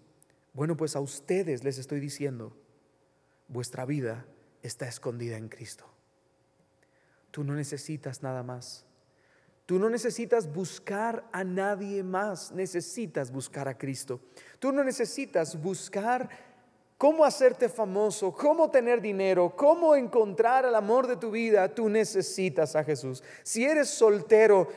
Bueno, 0.53 0.75
pues 0.75 0.95
a 0.95 1.01
ustedes 1.01 1.63
les 1.63 1.77
estoy 1.77 1.99
diciendo, 1.99 2.55
vuestra 3.47 3.85
vida 3.85 4.25
está 4.67 4.87
escondida 4.87 5.37
en 5.37 5.49
Cristo. 5.49 5.85
Tú 7.31 7.43
no 7.43 7.53
necesitas 7.53 8.23
nada 8.23 8.43
más. 8.43 8.85
Tú 9.65 9.79
no 9.79 9.89
necesitas 9.89 10.51
buscar 10.53 11.27
a 11.31 11.43
nadie 11.43 12.03
más, 12.03 12.51
necesitas 12.51 13.31
buscar 13.31 13.67
a 13.67 13.77
Cristo. 13.77 14.21
Tú 14.59 14.71
no 14.71 14.83
necesitas 14.83 15.59
buscar 15.59 16.29
cómo 16.97 17.25
hacerte 17.25 17.67
famoso, 17.67 18.31
cómo 18.31 18.69
tener 18.69 19.01
dinero, 19.01 19.55
cómo 19.55 19.95
encontrar 19.95 20.65
el 20.65 20.75
amor 20.75 21.07
de 21.07 21.17
tu 21.17 21.31
vida. 21.31 21.73
Tú 21.73 21.89
necesitas 21.89 22.75
a 22.75 22.83
Jesús. 22.83 23.23
Si 23.43 23.65
eres 23.65 23.89
soltero, 23.89 24.69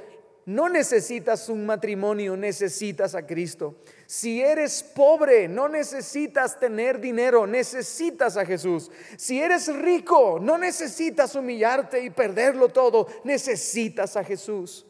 no 0.49 0.67
necesitas 0.71 1.51
un 1.51 1.67
matrimonio, 1.67 2.35
necesitas 2.35 3.15
a 3.15 3.27
Cristo. 3.27 3.83
Si 4.07 4.41
eres 4.41 4.83
pobre, 4.83 5.47
no 5.47 5.69
necesitas 5.69 6.59
tener 6.59 6.99
dinero, 6.99 7.47
necesitas 7.47 8.39
a 8.39 8.47
Jesús. 8.47 8.91
Si 9.19 9.39
eres 9.39 9.69
rico, 9.77 10.39
no 10.41 10.57
necesitas 10.57 11.35
humillarte 11.35 12.03
y 12.03 12.09
perderlo 12.09 12.71
todo, 12.71 13.09
necesitas 13.25 14.17
a 14.17 14.25
Jesús. 14.25 14.87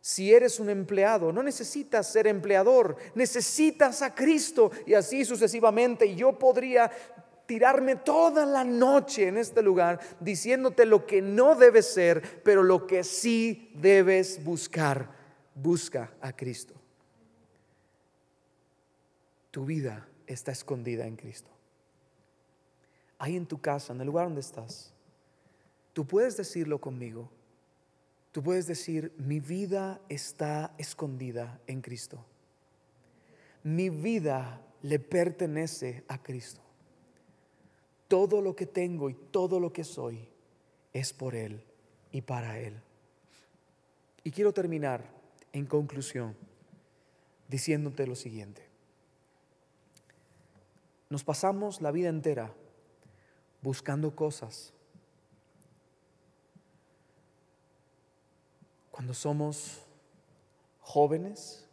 Si 0.00 0.32
eres 0.32 0.60
un 0.60 0.70
empleado, 0.70 1.32
no 1.32 1.42
necesitas 1.42 2.12
ser 2.12 2.28
empleador, 2.28 2.94
necesitas 3.16 4.00
a 4.00 4.14
Cristo 4.14 4.70
y 4.86 4.94
así 4.94 5.24
sucesivamente. 5.24 6.06
Y 6.06 6.14
yo 6.14 6.38
podría 6.38 6.88
tirarme 7.48 7.96
toda 7.96 8.44
la 8.44 8.62
noche 8.62 9.26
en 9.26 9.38
este 9.38 9.62
lugar 9.62 9.98
diciéndote 10.20 10.84
lo 10.84 11.06
que 11.06 11.22
no 11.22 11.54
debes 11.54 11.86
ser, 11.86 12.42
pero 12.44 12.62
lo 12.62 12.86
que 12.86 13.02
sí 13.02 13.72
debes 13.74 14.44
buscar. 14.44 15.16
Busca 15.54 16.12
a 16.20 16.36
Cristo. 16.36 16.74
Tu 19.50 19.64
vida 19.64 20.06
está 20.26 20.52
escondida 20.52 21.06
en 21.06 21.16
Cristo. 21.16 21.50
Ahí 23.18 23.34
en 23.34 23.46
tu 23.46 23.58
casa, 23.60 23.94
en 23.94 24.02
el 24.02 24.06
lugar 24.06 24.26
donde 24.26 24.42
estás, 24.42 24.92
tú 25.94 26.06
puedes 26.06 26.36
decirlo 26.36 26.78
conmigo. 26.78 27.30
Tú 28.30 28.42
puedes 28.42 28.66
decir, 28.66 29.12
mi 29.16 29.40
vida 29.40 30.02
está 30.10 30.74
escondida 30.76 31.58
en 31.66 31.80
Cristo. 31.80 32.22
Mi 33.64 33.88
vida 33.88 34.60
le 34.82 34.98
pertenece 34.98 36.04
a 36.08 36.22
Cristo 36.22 36.67
todo 38.08 38.40
lo 38.40 38.56
que 38.56 38.66
tengo 38.66 39.10
y 39.10 39.14
todo 39.14 39.60
lo 39.60 39.72
que 39.72 39.84
soy 39.84 40.26
es 40.92 41.12
por 41.12 41.34
Él 41.34 41.62
y 42.10 42.22
para 42.22 42.58
Él. 42.58 42.80
Y 44.24 44.30
quiero 44.30 44.52
terminar 44.52 45.04
en 45.52 45.66
conclusión 45.66 46.34
diciéndote 47.48 48.06
lo 48.06 48.14
siguiente. 48.14 48.66
Nos 51.10 51.24
pasamos 51.24 51.80
la 51.80 51.90
vida 51.90 52.08
entera 52.08 52.52
buscando 53.62 54.14
cosas. 54.14 54.72
Cuando 58.90 59.14
somos 59.14 59.82
jóvenes, 60.80 61.66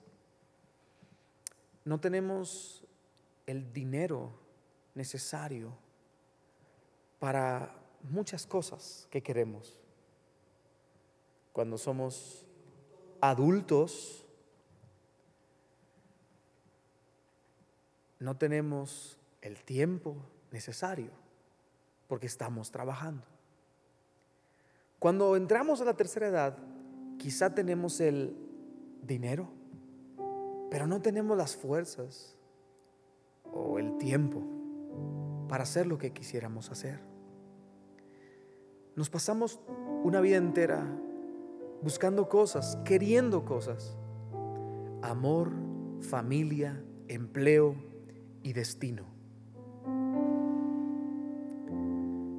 no 1.84 2.00
tenemos 2.00 2.84
el 3.46 3.74
dinero 3.74 4.32
necesario 4.94 5.85
para 7.20 7.76
muchas 8.02 8.46
cosas 8.46 9.08
que 9.10 9.22
queremos. 9.22 9.78
Cuando 11.54 11.78
somos 11.78 12.46
adultos, 13.22 14.26
no 18.20 18.38
tenemos 18.38 19.18
el 19.42 19.64
tiempo 19.64 20.18
necesario 20.52 21.12
porque 22.08 22.28
estamos 22.28 22.72
trabajando. 22.72 23.24
Cuando 25.00 25.36
entramos 25.36 25.82
a 25.82 25.86
la 25.86 25.96
tercera 25.96 26.28
edad, 26.28 26.58
quizá 27.18 27.54
tenemos 27.54 28.00
el 28.00 28.36
dinero, 29.02 29.50
pero 30.70 30.88
no 30.88 31.02
tenemos 31.02 31.38
las 31.38 31.56
fuerzas 31.56 32.36
o 33.54 33.80
el 33.80 33.98
tiempo 33.98 34.55
para 35.48 35.64
hacer 35.64 35.88
lo 35.88 35.98
que 35.98 36.12
quisiéramos 36.12 36.72
hacer. 36.72 37.00
Nos 38.96 39.10
pasamos 39.10 39.60
una 40.04 40.22
vida 40.22 40.38
entera 40.38 40.86
buscando 41.82 42.30
cosas, 42.30 42.78
queriendo 42.86 43.44
cosas. 43.44 43.98
Amor, 45.02 45.52
familia, 46.02 46.82
empleo 47.08 47.76
y 48.42 48.54
destino. 48.54 49.04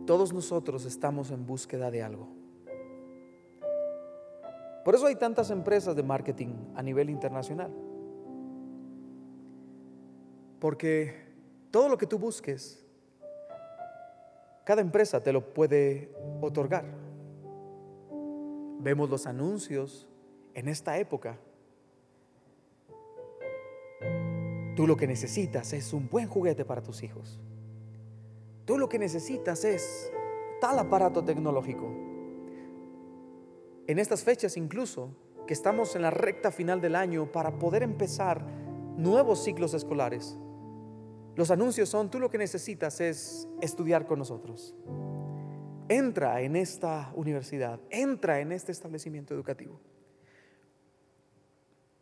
Todos 0.06 0.32
nosotros 0.32 0.84
estamos 0.84 1.30
en 1.30 1.46
búsqueda 1.46 1.90
de 1.90 2.02
algo. 2.02 2.28
Por 4.84 4.94
eso 4.94 5.06
hay 5.06 5.16
tantas 5.16 5.50
empresas 5.50 5.96
de 5.96 6.04
marketing 6.04 6.54
a 6.76 6.82
nivel 6.82 7.10
internacional. 7.10 7.72
Porque 10.60 11.26
todo 11.72 11.88
lo 11.88 11.98
que 11.98 12.06
tú 12.06 12.20
busques 12.20 12.85
cada 14.66 14.80
empresa 14.80 15.22
te 15.22 15.32
lo 15.32 15.54
puede 15.54 16.10
otorgar. 16.40 16.84
Vemos 18.80 19.08
los 19.08 19.28
anuncios 19.28 20.08
en 20.54 20.66
esta 20.66 20.98
época. 20.98 21.38
Tú 24.74 24.88
lo 24.88 24.96
que 24.96 25.06
necesitas 25.06 25.72
es 25.72 25.92
un 25.92 26.08
buen 26.08 26.28
juguete 26.28 26.64
para 26.64 26.82
tus 26.82 27.04
hijos. 27.04 27.38
Tú 28.64 28.76
lo 28.76 28.88
que 28.88 28.98
necesitas 28.98 29.64
es 29.64 30.12
tal 30.60 30.80
aparato 30.80 31.24
tecnológico. 31.24 31.86
En 33.86 34.00
estas 34.00 34.24
fechas 34.24 34.56
incluso, 34.56 35.10
que 35.46 35.54
estamos 35.54 35.94
en 35.94 36.02
la 36.02 36.10
recta 36.10 36.50
final 36.50 36.80
del 36.80 36.96
año 36.96 37.30
para 37.30 37.56
poder 37.60 37.84
empezar 37.84 38.44
nuevos 38.96 39.44
ciclos 39.44 39.74
escolares, 39.74 40.40
los 41.36 41.50
anuncios 41.50 41.90
son, 41.90 42.10
tú 42.10 42.18
lo 42.18 42.30
que 42.30 42.38
necesitas 42.38 42.98
es 43.00 43.46
estudiar 43.60 44.06
con 44.06 44.18
nosotros. 44.18 44.74
Entra 45.88 46.40
en 46.40 46.56
esta 46.56 47.12
universidad, 47.14 47.78
entra 47.90 48.40
en 48.40 48.52
este 48.52 48.72
establecimiento 48.72 49.34
educativo. 49.34 49.78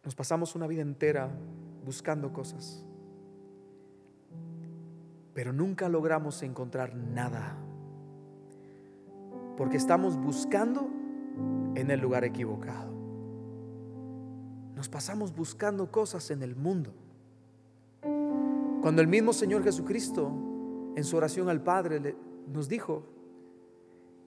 Nos 0.04 0.14
pasamos 0.14 0.54
una 0.54 0.68
vida 0.68 0.82
entera 0.82 1.30
buscando 1.84 2.32
cosas, 2.32 2.84
pero 5.34 5.52
nunca 5.52 5.88
logramos 5.88 6.40
encontrar 6.44 6.94
nada, 6.94 7.56
porque 9.56 9.76
estamos 9.76 10.16
buscando 10.16 10.88
en 11.74 11.90
el 11.90 11.98
lugar 11.98 12.24
equivocado. 12.24 12.92
Nos 14.76 14.88
pasamos 14.88 15.34
buscando 15.34 15.90
cosas 15.90 16.30
en 16.30 16.42
el 16.44 16.54
mundo 16.54 16.94
cuando 18.84 19.00
el 19.00 19.08
mismo 19.08 19.32
Señor 19.32 19.64
Jesucristo 19.64 20.30
en 20.94 21.04
su 21.04 21.16
oración 21.16 21.48
al 21.48 21.62
Padre 21.62 22.14
nos 22.46 22.68
dijo 22.68 23.02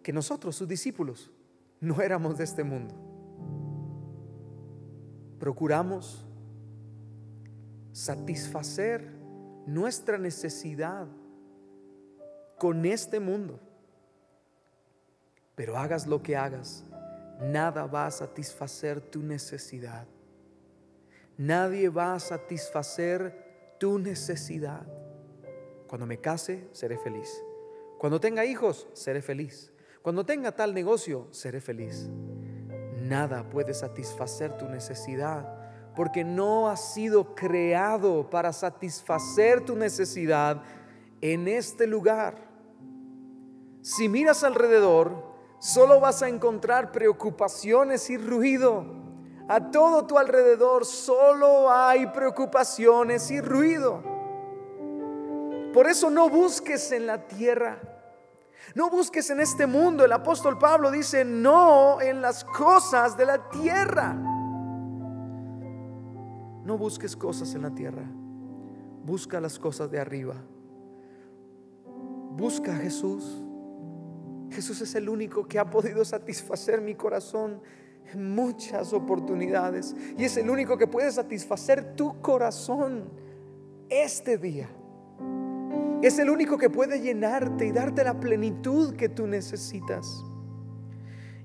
que 0.02 0.12
nosotros, 0.12 0.56
sus 0.56 0.68
discípulos, 0.68 1.32
no 1.80 2.02
éramos 2.02 2.40
de 2.40 2.46
este 2.46 2.64
mundo. 2.64 2.96
Procuramos 5.40 6.26
satisfacer 7.92 9.08
nuestra 9.68 10.18
necesidad 10.18 11.06
con 12.58 12.84
este 12.88 13.20
mundo. 13.20 13.60
Pero 15.54 15.78
hagas 15.78 16.08
lo 16.08 16.24
que 16.24 16.36
hagas, 16.36 16.84
nada 17.40 17.86
va 17.86 18.08
a 18.08 18.12
satisfacer 18.12 19.02
tu 19.02 19.22
necesidad. 19.22 20.08
Nadie 21.38 21.90
va 21.90 22.16
a 22.16 22.20
satisfacer 22.20 23.47
tu 23.78 24.00
necesidad. 24.00 24.88
Cuando 25.88 26.06
me 26.06 26.20
case, 26.20 26.68
seré 26.72 26.98
feliz. 26.98 27.44
Cuando 27.98 28.20
tenga 28.20 28.46
hijos, 28.46 28.88
seré 28.94 29.22
feliz. 29.22 29.72
Cuando 30.02 30.26
tenga 30.26 30.52
tal 30.52 30.74
negocio, 30.74 31.28
seré 31.32 31.62
feliz. 31.62 32.10
Nada 33.02 33.50
puede 33.50 33.74
satisfacer 33.74 34.58
tu 34.58 34.68
necesidad 34.68 35.58
porque 35.98 36.24
no 36.24 36.70
has 36.70 36.94
sido 36.94 37.34
creado 37.34 38.30
para 38.30 38.54
satisfacer 38.54 39.66
tu 39.66 39.76
necesidad 39.76 40.62
en 41.22 41.48
este 41.48 41.88
lugar. 41.88 42.48
Si 43.82 44.08
miras 44.08 44.44
alrededor, 44.44 45.24
solo 45.60 46.00
vas 46.00 46.22
a 46.22 46.30
encontrar 46.30 46.92
preocupaciones 46.92 48.12
y 48.12 48.18
ruido. 48.18 48.86
A 49.50 49.72
todo 49.72 50.06
tu 50.06 50.18
alrededor 50.18 50.86
solo 50.86 51.72
hay 51.72 52.08
preocupaciones 52.08 53.32
y 53.32 53.40
ruido. 53.40 54.04
Por 55.74 55.88
eso 55.88 56.10
no 56.10 56.30
busques 56.30 56.92
en 56.92 57.08
la 57.08 57.28
tierra. 57.28 57.80
No 58.76 58.90
busques 58.90 59.30
en 59.30 59.40
este 59.40 59.66
mundo. 59.66 60.04
El 60.04 60.12
apóstol 60.12 60.58
Pablo 60.58 60.92
dice, 60.92 61.24
no 61.24 62.02
en 62.02 62.22
las 62.22 62.44
cosas 62.44 63.16
de 63.16 63.26
la 63.26 63.50
tierra. 63.50 64.14
No 66.68 66.78
busques 66.78 67.16
cosas 67.16 67.56
en 67.56 67.62
la 67.62 67.74
tierra, 67.74 68.04
busca 69.06 69.40
las 69.40 69.58
cosas 69.58 69.90
de 69.90 70.02
arriba. 70.02 70.36
Busca 72.32 72.74
a 72.74 72.76
Jesús. 72.76 73.42
Jesús 74.52 74.82
es 74.82 74.94
el 74.96 75.08
único 75.08 75.48
que 75.48 75.60
ha 75.60 75.70
podido 75.70 76.04
satisfacer 76.04 76.82
mi 76.82 76.94
corazón 76.94 77.62
muchas 78.16 78.94
oportunidades. 78.94 79.96
Y 80.18 80.24
es 80.24 80.38
el 80.38 80.50
único 80.50 80.78
que 80.78 80.88
puede 80.88 81.12
satisfacer 81.12 81.96
tu 81.96 82.22
corazón 82.22 83.10
este 83.90 84.38
día. 84.38 84.70
Es 86.02 86.20
el 86.20 86.30
único 86.30 86.58
que 86.58 86.70
puede 86.70 87.02
llenarte 87.02 87.66
y 87.66 87.72
darte 87.72 88.04
la 88.04 88.20
plenitud 88.20 88.96
que 88.96 89.10
tú 89.10 89.26
necesitas. 89.26 90.24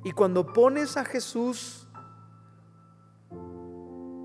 Y 0.05 0.13
cuando 0.13 0.53
pones 0.53 0.97
a 0.97 1.05
Jesús 1.05 1.89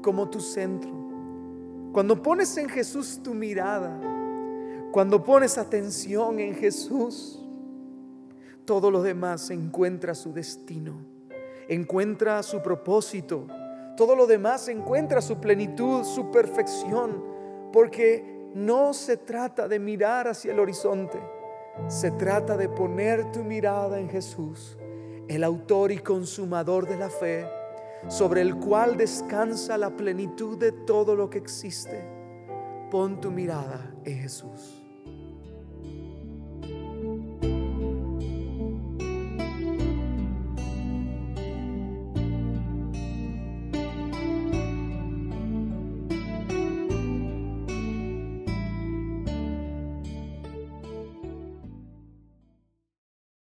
como 0.01 0.29
tu 0.29 0.39
centro, 0.41 0.91
cuando 1.93 2.21
pones 2.21 2.55
en 2.57 2.67
Jesús 2.67 3.21
tu 3.23 3.33
mirada, 3.33 3.99
cuando 4.91 5.23
pones 5.23 5.57
atención 5.57 6.39
en 6.39 6.55
Jesús, 6.55 7.41
todo 8.65 8.91
lo 8.91 9.01
demás 9.01 9.49
encuentra 9.49 10.13
su 10.13 10.33
destino, 10.33 10.97
encuentra 11.69 12.41
su 12.43 12.61
propósito, 12.61 13.47
todo 13.95 14.15
lo 14.15 14.27
demás 14.27 14.67
encuentra 14.67 15.21
su 15.21 15.39
plenitud, 15.39 16.03
su 16.03 16.29
perfección, 16.31 17.23
porque 17.73 18.49
no 18.53 18.93
se 18.93 19.17
trata 19.17 19.67
de 19.67 19.79
mirar 19.79 20.27
hacia 20.27 20.51
el 20.51 20.59
horizonte, 20.59 21.19
se 21.87 22.11
trata 22.11 22.57
de 22.57 22.69
poner 22.69 23.31
tu 23.31 23.43
mirada 23.43 23.99
en 23.99 24.09
Jesús, 24.09 24.77
el 25.27 25.43
autor 25.43 25.91
y 25.91 25.97
consumador 25.97 26.87
de 26.87 26.97
la 26.97 27.09
fe, 27.09 27.47
sobre 28.07 28.41
el 28.41 28.55
cual 28.57 28.97
descansa 28.97 29.77
la 29.77 29.95
plenitud 29.95 30.57
de 30.57 30.71
todo 30.71 31.15
lo 31.15 31.29
que 31.29 31.39
existe. 31.39 32.03
Pon 32.91 33.19
tu 33.19 33.31
mirada 33.31 33.93
en 34.05 34.19
Jesús. 34.19 34.76